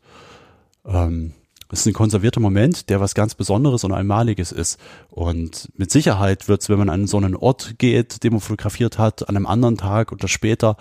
ähm, 0.86 1.32
es 1.68 1.80
ist 1.80 1.86
ein 1.86 1.94
konservierter 1.94 2.40
Moment, 2.40 2.90
der 2.90 3.00
was 3.00 3.14
ganz 3.14 3.34
Besonderes 3.34 3.82
und 3.82 3.92
Einmaliges 3.92 4.52
ist. 4.52 4.78
Und 5.10 5.68
mit 5.76 5.90
Sicherheit 5.90 6.48
wird 6.48 6.62
es, 6.62 6.68
wenn 6.68 6.78
man 6.78 6.88
an 6.88 7.06
so 7.06 7.16
einen 7.16 7.34
Ort 7.34 7.78
geht, 7.78 8.22
den 8.22 8.32
man 8.32 8.40
fotografiert 8.40 8.98
hat, 8.98 9.28
an 9.28 9.36
einem 9.36 9.46
anderen 9.46 9.76
Tag 9.76 10.12
oder 10.12 10.28
später 10.28 10.76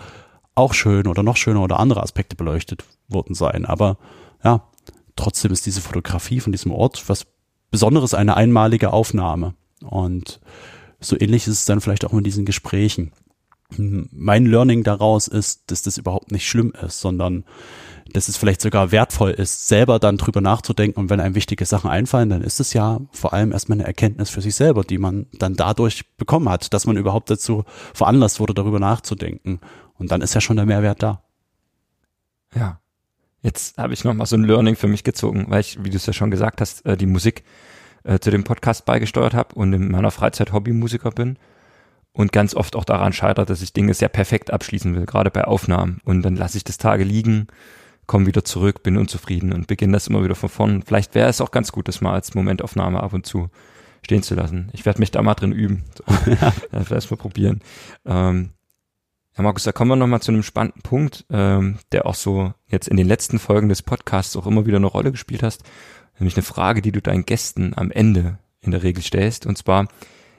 auch 0.54 0.74
schön 0.74 1.06
oder 1.06 1.22
noch 1.22 1.36
schöner 1.36 1.62
oder 1.62 1.80
andere 1.80 2.02
Aspekte 2.02 2.36
beleuchtet 2.36 2.84
worden 3.08 3.34
sein. 3.34 3.66
Aber 3.66 3.98
ja, 4.44 4.62
trotzdem 5.16 5.52
ist 5.52 5.66
diese 5.66 5.80
Fotografie 5.80 6.40
von 6.40 6.52
diesem 6.52 6.70
Ort 6.70 7.08
was 7.08 7.26
Besonderes, 7.76 8.14
eine 8.14 8.38
einmalige 8.38 8.90
Aufnahme. 8.94 9.52
Und 9.84 10.40
so 10.98 11.14
ähnlich 11.20 11.46
ist 11.46 11.58
es 11.58 11.64
dann 11.66 11.82
vielleicht 11.82 12.06
auch 12.06 12.12
mit 12.12 12.24
diesen 12.24 12.46
Gesprächen. 12.46 13.12
Mein 13.76 14.46
Learning 14.46 14.82
daraus 14.82 15.28
ist, 15.28 15.70
dass 15.70 15.82
das 15.82 15.98
überhaupt 15.98 16.32
nicht 16.32 16.48
schlimm 16.48 16.72
ist, 16.80 17.02
sondern 17.02 17.44
dass 18.14 18.28
es 18.28 18.38
vielleicht 18.38 18.62
sogar 18.62 18.92
wertvoll 18.92 19.32
ist, 19.32 19.68
selber 19.68 19.98
dann 19.98 20.16
drüber 20.16 20.40
nachzudenken 20.40 21.00
und 21.00 21.10
wenn 21.10 21.20
einem 21.20 21.34
wichtige 21.34 21.66
Sachen 21.66 21.90
einfallen, 21.90 22.30
dann 22.30 22.40
ist 22.40 22.60
es 22.60 22.72
ja 22.72 22.98
vor 23.12 23.34
allem 23.34 23.52
erstmal 23.52 23.76
eine 23.76 23.86
Erkenntnis 23.86 24.30
für 24.30 24.40
sich 24.40 24.54
selber, 24.54 24.82
die 24.82 24.96
man 24.96 25.26
dann 25.34 25.52
dadurch 25.52 26.16
bekommen 26.16 26.48
hat, 26.48 26.72
dass 26.72 26.86
man 26.86 26.96
überhaupt 26.96 27.28
dazu 27.28 27.64
veranlasst 27.92 28.40
wurde, 28.40 28.54
darüber 28.54 28.80
nachzudenken. 28.80 29.60
Und 29.98 30.12
dann 30.12 30.22
ist 30.22 30.32
ja 30.32 30.40
schon 30.40 30.56
der 30.56 30.64
Mehrwert 30.64 31.02
da. 31.02 31.24
Ja. 32.54 32.80
Jetzt 33.42 33.78
habe 33.78 33.92
ich 33.92 34.04
noch 34.04 34.14
mal 34.14 34.26
so 34.26 34.36
ein 34.36 34.44
Learning 34.44 34.76
für 34.76 34.88
mich 34.88 35.04
gezogen, 35.04 35.46
weil 35.48 35.60
ich, 35.60 35.82
wie 35.84 35.90
du 35.90 35.96
es 35.96 36.06
ja 36.06 36.12
schon 36.12 36.30
gesagt 36.30 36.60
hast, 36.60 36.84
äh, 36.86 36.96
die 36.96 37.06
Musik 37.06 37.44
äh, 38.04 38.18
zu 38.18 38.30
dem 38.30 38.44
Podcast 38.44 38.84
beigesteuert 38.84 39.34
habe 39.34 39.54
und 39.54 39.72
in 39.72 39.90
meiner 39.90 40.10
Freizeit 40.10 40.52
Hobbymusiker 40.52 41.10
bin 41.10 41.38
und 42.12 42.32
ganz 42.32 42.54
oft 42.54 42.76
auch 42.76 42.84
daran 42.84 43.12
scheitert, 43.12 43.50
dass 43.50 43.62
ich 43.62 43.72
Dinge 43.72 43.94
sehr 43.94 44.08
perfekt 44.08 44.52
abschließen 44.52 44.94
will, 44.94 45.06
gerade 45.06 45.30
bei 45.30 45.44
Aufnahmen. 45.44 46.00
Und 46.04 46.22
dann 46.22 46.34
lasse 46.34 46.56
ich 46.56 46.64
das 46.64 46.78
Tage 46.78 47.04
liegen 47.04 47.48
komme 48.06 48.26
wieder 48.26 48.44
zurück, 48.44 48.82
bin 48.82 48.96
unzufrieden 48.96 49.52
und 49.52 49.66
beginne 49.66 49.94
das 49.94 50.06
immer 50.06 50.22
wieder 50.22 50.34
von 50.34 50.48
vorn. 50.48 50.82
Vielleicht 50.82 51.14
wäre 51.14 51.28
es 51.28 51.40
auch 51.40 51.50
ganz 51.50 51.72
gut, 51.72 51.88
das 51.88 52.00
mal 52.00 52.12
als 52.12 52.34
Momentaufnahme 52.34 53.02
ab 53.02 53.12
und 53.12 53.26
zu 53.26 53.50
stehen 54.02 54.22
zu 54.22 54.34
lassen. 54.34 54.68
Ich 54.72 54.86
werde 54.86 55.00
mich 55.00 55.10
da 55.10 55.22
mal 55.22 55.34
drin 55.34 55.52
üben. 55.52 55.84
So. 55.96 56.04
ja. 56.40 56.52
Vielleicht 56.84 57.10
mal 57.10 57.16
probieren. 57.16 57.60
Ähm, 58.04 58.50
ja, 59.36 59.42
Markus, 59.42 59.64
da 59.64 59.72
kommen 59.72 59.90
wir 59.90 59.96
nochmal 59.96 60.22
zu 60.22 60.32
einem 60.32 60.42
spannenden 60.42 60.82
Punkt, 60.82 61.26
ähm, 61.30 61.78
der 61.92 62.06
auch 62.06 62.14
so 62.14 62.54
jetzt 62.68 62.88
in 62.88 62.96
den 62.96 63.06
letzten 63.06 63.38
Folgen 63.38 63.68
des 63.68 63.82
Podcasts 63.82 64.34
auch 64.36 64.46
immer 64.46 64.64
wieder 64.64 64.78
eine 64.78 64.86
Rolle 64.86 65.12
gespielt 65.12 65.42
hast. 65.42 65.62
Nämlich 66.18 66.36
eine 66.36 66.42
Frage, 66.42 66.80
die 66.80 66.92
du 66.92 67.02
deinen 67.02 67.26
Gästen 67.26 67.74
am 67.76 67.90
Ende 67.90 68.38
in 68.62 68.70
der 68.70 68.82
Regel 68.82 69.02
stellst. 69.02 69.44
Und 69.44 69.58
zwar, 69.58 69.88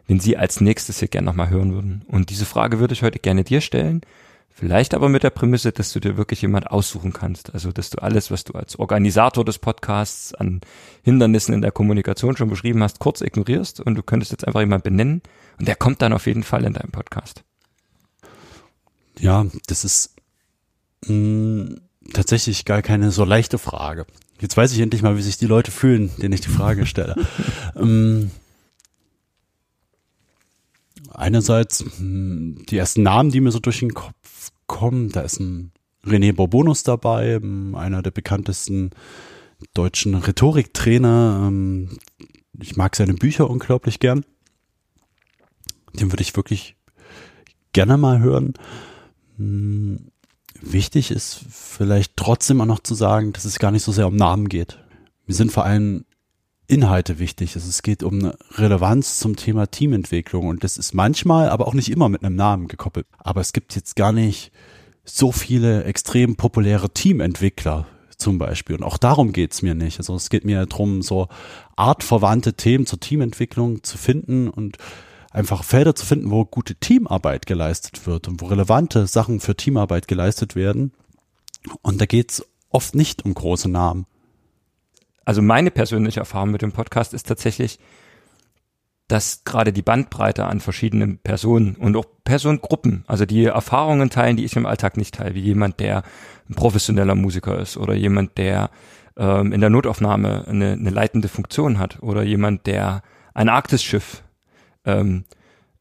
wenn 0.08 0.20
sie 0.20 0.36
als 0.36 0.62
nächstes 0.62 0.98
hier 1.00 1.10
gerne 1.10 1.28
nochmal 1.28 1.52
hören 1.52 1.74
würden. 1.74 2.04
Und 2.08 2.32
diese 2.32 2.46
Frage 2.46 2.80
würde 2.80 2.94
ich 2.94 3.04
heute 3.04 3.20
gerne 3.20 3.44
dir 3.44 3.62
stellen. 3.62 4.02
Vielleicht 4.50 4.96
aber 4.96 5.08
mit 5.08 5.22
der 5.22 5.30
Prämisse, 5.30 5.72
dass 5.72 5.94
du 5.94 6.00
dir 6.00 6.18
wirklich 6.18 6.42
jemand 6.42 6.72
aussuchen 6.72 7.14
kannst. 7.14 7.54
Also, 7.54 7.72
dass 7.72 7.92
du 7.92 8.02
alles, 8.02 8.32
was 8.32 8.44
du 8.44 8.54
als 8.54 8.80
Organisator 8.80 9.46
des 9.46 9.60
Podcasts 9.60 10.34
an 10.34 10.62
Hindernissen 11.04 11.54
in 11.54 11.62
der 11.62 11.72
Kommunikation 11.72 12.36
schon 12.36 12.50
beschrieben 12.50 12.82
hast, 12.82 12.98
kurz 12.98 13.22
ignorierst 13.22 13.80
und 13.80 13.94
du 13.94 14.02
könntest 14.02 14.32
jetzt 14.32 14.48
einfach 14.48 14.62
jemand 14.62 14.84
benennen 14.84 15.22
und 15.60 15.68
der 15.68 15.76
kommt 15.76 16.02
dann 16.02 16.14
auf 16.14 16.26
jeden 16.26 16.42
Fall 16.42 16.66
in 16.66 16.74
deinem 16.74 16.92
Podcast. 16.92 17.44
Ja, 19.20 19.46
das 19.68 19.84
ist 19.84 20.16
mh, 21.06 21.14
mm, 21.14 21.82
tatsächlich 22.14 22.66
gar 22.66 22.82
keine 22.82 23.12
so 23.12 23.24
leichte 23.24 23.58
Frage. 23.58 24.06
Jetzt 24.40 24.56
weiß 24.56 24.72
ich 24.72 24.80
endlich 24.80 25.02
mal, 25.02 25.18
wie 25.18 25.22
sich 25.22 25.38
die 25.38 25.48
Leute 25.48 25.72
fühlen, 25.72 26.12
denen 26.18 26.34
ich 26.34 26.42
die 26.42 26.50
Frage 26.50 26.86
stelle. 26.86 27.16
ähm, 27.76 28.32
einerseits 31.12 31.84
hm, 31.98 32.64
die 32.70 32.78
ersten 32.78 33.04
Namen, 33.04 33.32
die 33.32 33.42
mir 33.42 33.52
so 33.52 33.60
durch 33.60 33.80
den 33.80 33.94
Kopf 33.94 34.52
kommen, 34.68 35.10
da 35.10 35.22
ist 35.22 35.40
ein 35.40 35.72
René 36.06 36.34
Bourbonus 36.34 36.84
dabei, 36.84 37.36
hm, 37.36 37.76
einer 37.76 38.02
der 38.02 38.12
bekanntesten 38.12 38.92
deutschen 39.74 40.14
Rhetoriktrainer. 40.16 41.46
Ähm, 41.48 41.98
ich 42.60 42.76
mag 42.76 42.96
seine 42.96 43.14
Bücher 43.14 43.50
unglaublich 43.50 44.00
gern. 44.00 44.24
Den 45.94 46.12
würde 46.12 46.22
ich 46.22 46.36
wirklich 46.36 46.76
gerne 47.74 47.98
mal 47.98 48.20
hören. 48.20 48.54
Hm, 49.38 50.12
wichtig 50.62 51.12
ist 51.12 51.42
vielleicht 51.50 52.18
trotzdem 52.18 52.62
auch 52.62 52.66
noch 52.66 52.82
zu 52.82 52.96
sagen, 52.96 53.34
dass 53.34 53.46
es 53.46 53.60
gar 53.60 53.72
nicht 53.72 53.84
so 53.84 53.92
sehr 53.92 54.08
um 54.08 54.16
Namen 54.16 54.50
geht. 54.50 54.80
Wir 55.26 55.36
sind 55.36 55.52
vor 55.52 55.66
allem 55.66 56.06
Inhalte 56.68 57.20
wichtig. 57.20 57.56
Also 57.56 57.70
es 57.70 57.82
geht 57.82 58.04
um 58.04 58.20
eine 58.20 58.38
Relevanz 58.56 59.20
zum 59.20 59.36
Thema 59.36 59.68
Teamentwicklung 59.68 60.48
und 60.48 60.64
das 60.64 60.78
ist 60.78 60.94
manchmal, 60.94 61.50
aber 61.50 61.68
auch 61.68 61.74
nicht 61.74 61.90
immer 61.90 62.10
mit 62.10 62.24
einem 62.24 62.36
Namen 62.36 62.68
gekoppelt. 62.68 63.08
Aber 63.18 63.42
es 63.42 63.54
gibt 63.54 63.76
jetzt 63.76 63.96
gar 63.96 64.12
nicht 64.12 64.52
so 65.06 65.32
viele 65.32 65.86
extrem 65.86 66.36
populäre 66.36 66.90
Teamentwickler 66.90 67.88
zum 68.18 68.38
Beispiel. 68.38 68.76
Und 68.76 68.84
auch 68.84 68.98
darum 68.98 69.32
geht's 69.32 69.62
mir 69.62 69.76
nicht. 69.76 70.00
Also 70.00 70.16
es 70.16 70.30
geht 70.30 70.44
mir 70.44 70.66
darum, 70.66 71.02
so 71.02 71.30
artverwandte 71.76 72.54
Themen 72.54 72.86
zur 72.86 73.00
Teamentwicklung 73.00 73.84
zu 73.84 73.98
finden 73.98 74.50
und 74.50 74.78
einfach 75.38 75.64
Felder 75.64 75.96
zu 75.96 76.06
finden, 76.06 76.32
wo 76.32 76.46
gute 76.46 76.76
Teamarbeit 76.76 77.46
geleistet 77.46 78.08
wird 78.08 78.28
und 78.28 78.42
wo 78.42 78.48
relevante 78.48 79.08
Sachen 79.08 79.40
für 79.40 79.56
Teamarbeit 79.56 80.08
geleistet 80.08 80.56
werden. 80.56 80.92
Und 81.82 82.02
da 82.02 82.06
geht's 82.06 82.44
oft 82.70 82.96
nicht 82.96 83.24
um 83.26 83.34
große 83.34 83.70
Namen 83.70 84.06
also 85.28 85.42
meine 85.42 85.72
persönliche 85.72 86.22
Erfahrung 86.22 86.52
mit 86.52 86.62
dem 86.62 86.72
Podcast 86.72 87.14
ist 87.14 87.28
tatsächlich, 87.28 87.80
dass 89.10 89.44
gerade 89.44 89.74
die 89.74 89.82
Bandbreite 89.82 90.46
an 90.46 90.62
verschiedenen 90.62 91.18
Personen 91.18 91.76
und 91.76 91.98
auch 91.98 92.06
Personengruppen, 92.24 93.04
also 93.08 93.26
die 93.26 93.44
Erfahrungen 93.44 94.10
teilen, 94.10 94.38
die 94.38 94.46
ich 94.46 94.56
im 94.56 94.66
Alltag 94.66 94.96
nicht 94.96 95.16
teile, 95.16 95.36
wie 95.36 95.42
jemand, 95.42 95.82
der 95.82 96.04
ein 96.50 96.56
professioneller 96.56 97.16
Musiker 97.16 97.60
ist 97.60 97.76
oder 97.76 97.94
jemand, 97.94 98.38
der 98.38 98.70
ähm, 99.18 99.52
in 99.52 99.60
der 99.60 99.70
Notaufnahme 99.70 100.48
eine, 100.48 100.72
eine 100.72 100.90
leitende 100.92 101.28
Funktion 101.28 101.78
hat 101.78 102.02
oder 102.02 102.24
jemand, 102.24 102.66
der 102.66 103.02
ein 103.34 103.50
Arktisschiff 103.50 104.24
ähm, 104.88 105.26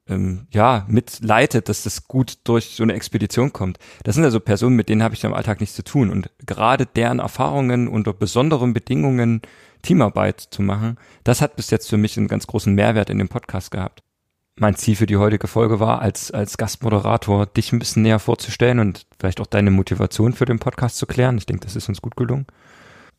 ähm, 0.08 0.46
ja, 0.52 0.84
mitleitet, 0.88 1.68
dass 1.68 1.82
das 1.82 2.06
gut 2.06 2.38
durch 2.44 2.76
so 2.76 2.82
eine 2.82 2.92
Expedition 2.92 3.52
kommt. 3.52 3.78
Das 4.04 4.14
sind 4.14 4.24
also 4.24 4.40
Personen, 4.40 4.76
mit 4.76 4.88
denen 4.88 5.02
habe 5.02 5.14
ich 5.14 5.24
im 5.24 5.34
Alltag 5.34 5.60
nichts 5.60 5.74
zu 5.74 5.82
tun. 5.82 6.10
Und 6.10 6.30
gerade 6.44 6.86
deren 6.86 7.18
Erfahrungen 7.18 7.88
unter 7.88 8.12
besonderen 8.12 8.72
Bedingungen 8.72 9.42
Teamarbeit 9.82 10.40
zu 10.40 10.62
machen, 10.62 10.98
das 11.24 11.40
hat 11.40 11.56
bis 11.56 11.70
jetzt 11.70 11.88
für 11.88 11.96
mich 11.96 12.16
einen 12.16 12.28
ganz 12.28 12.46
großen 12.46 12.74
Mehrwert 12.74 13.10
in 13.10 13.18
dem 13.18 13.28
Podcast 13.28 13.70
gehabt. 13.70 14.02
Mein 14.58 14.74
Ziel 14.74 14.96
für 14.96 15.06
die 15.06 15.18
heutige 15.18 15.48
Folge 15.48 15.80
war, 15.80 16.00
als, 16.00 16.30
als 16.30 16.56
Gastmoderator 16.56 17.46
dich 17.46 17.72
ein 17.72 17.78
bisschen 17.78 18.02
näher 18.02 18.18
vorzustellen 18.18 18.78
und 18.78 19.06
vielleicht 19.18 19.40
auch 19.40 19.46
deine 19.46 19.70
Motivation 19.70 20.32
für 20.32 20.46
den 20.46 20.58
Podcast 20.58 20.96
zu 20.96 21.06
klären. 21.06 21.36
Ich 21.36 21.46
denke, 21.46 21.64
das 21.64 21.76
ist 21.76 21.88
uns 21.88 22.00
gut 22.00 22.16
gelungen. 22.16 22.46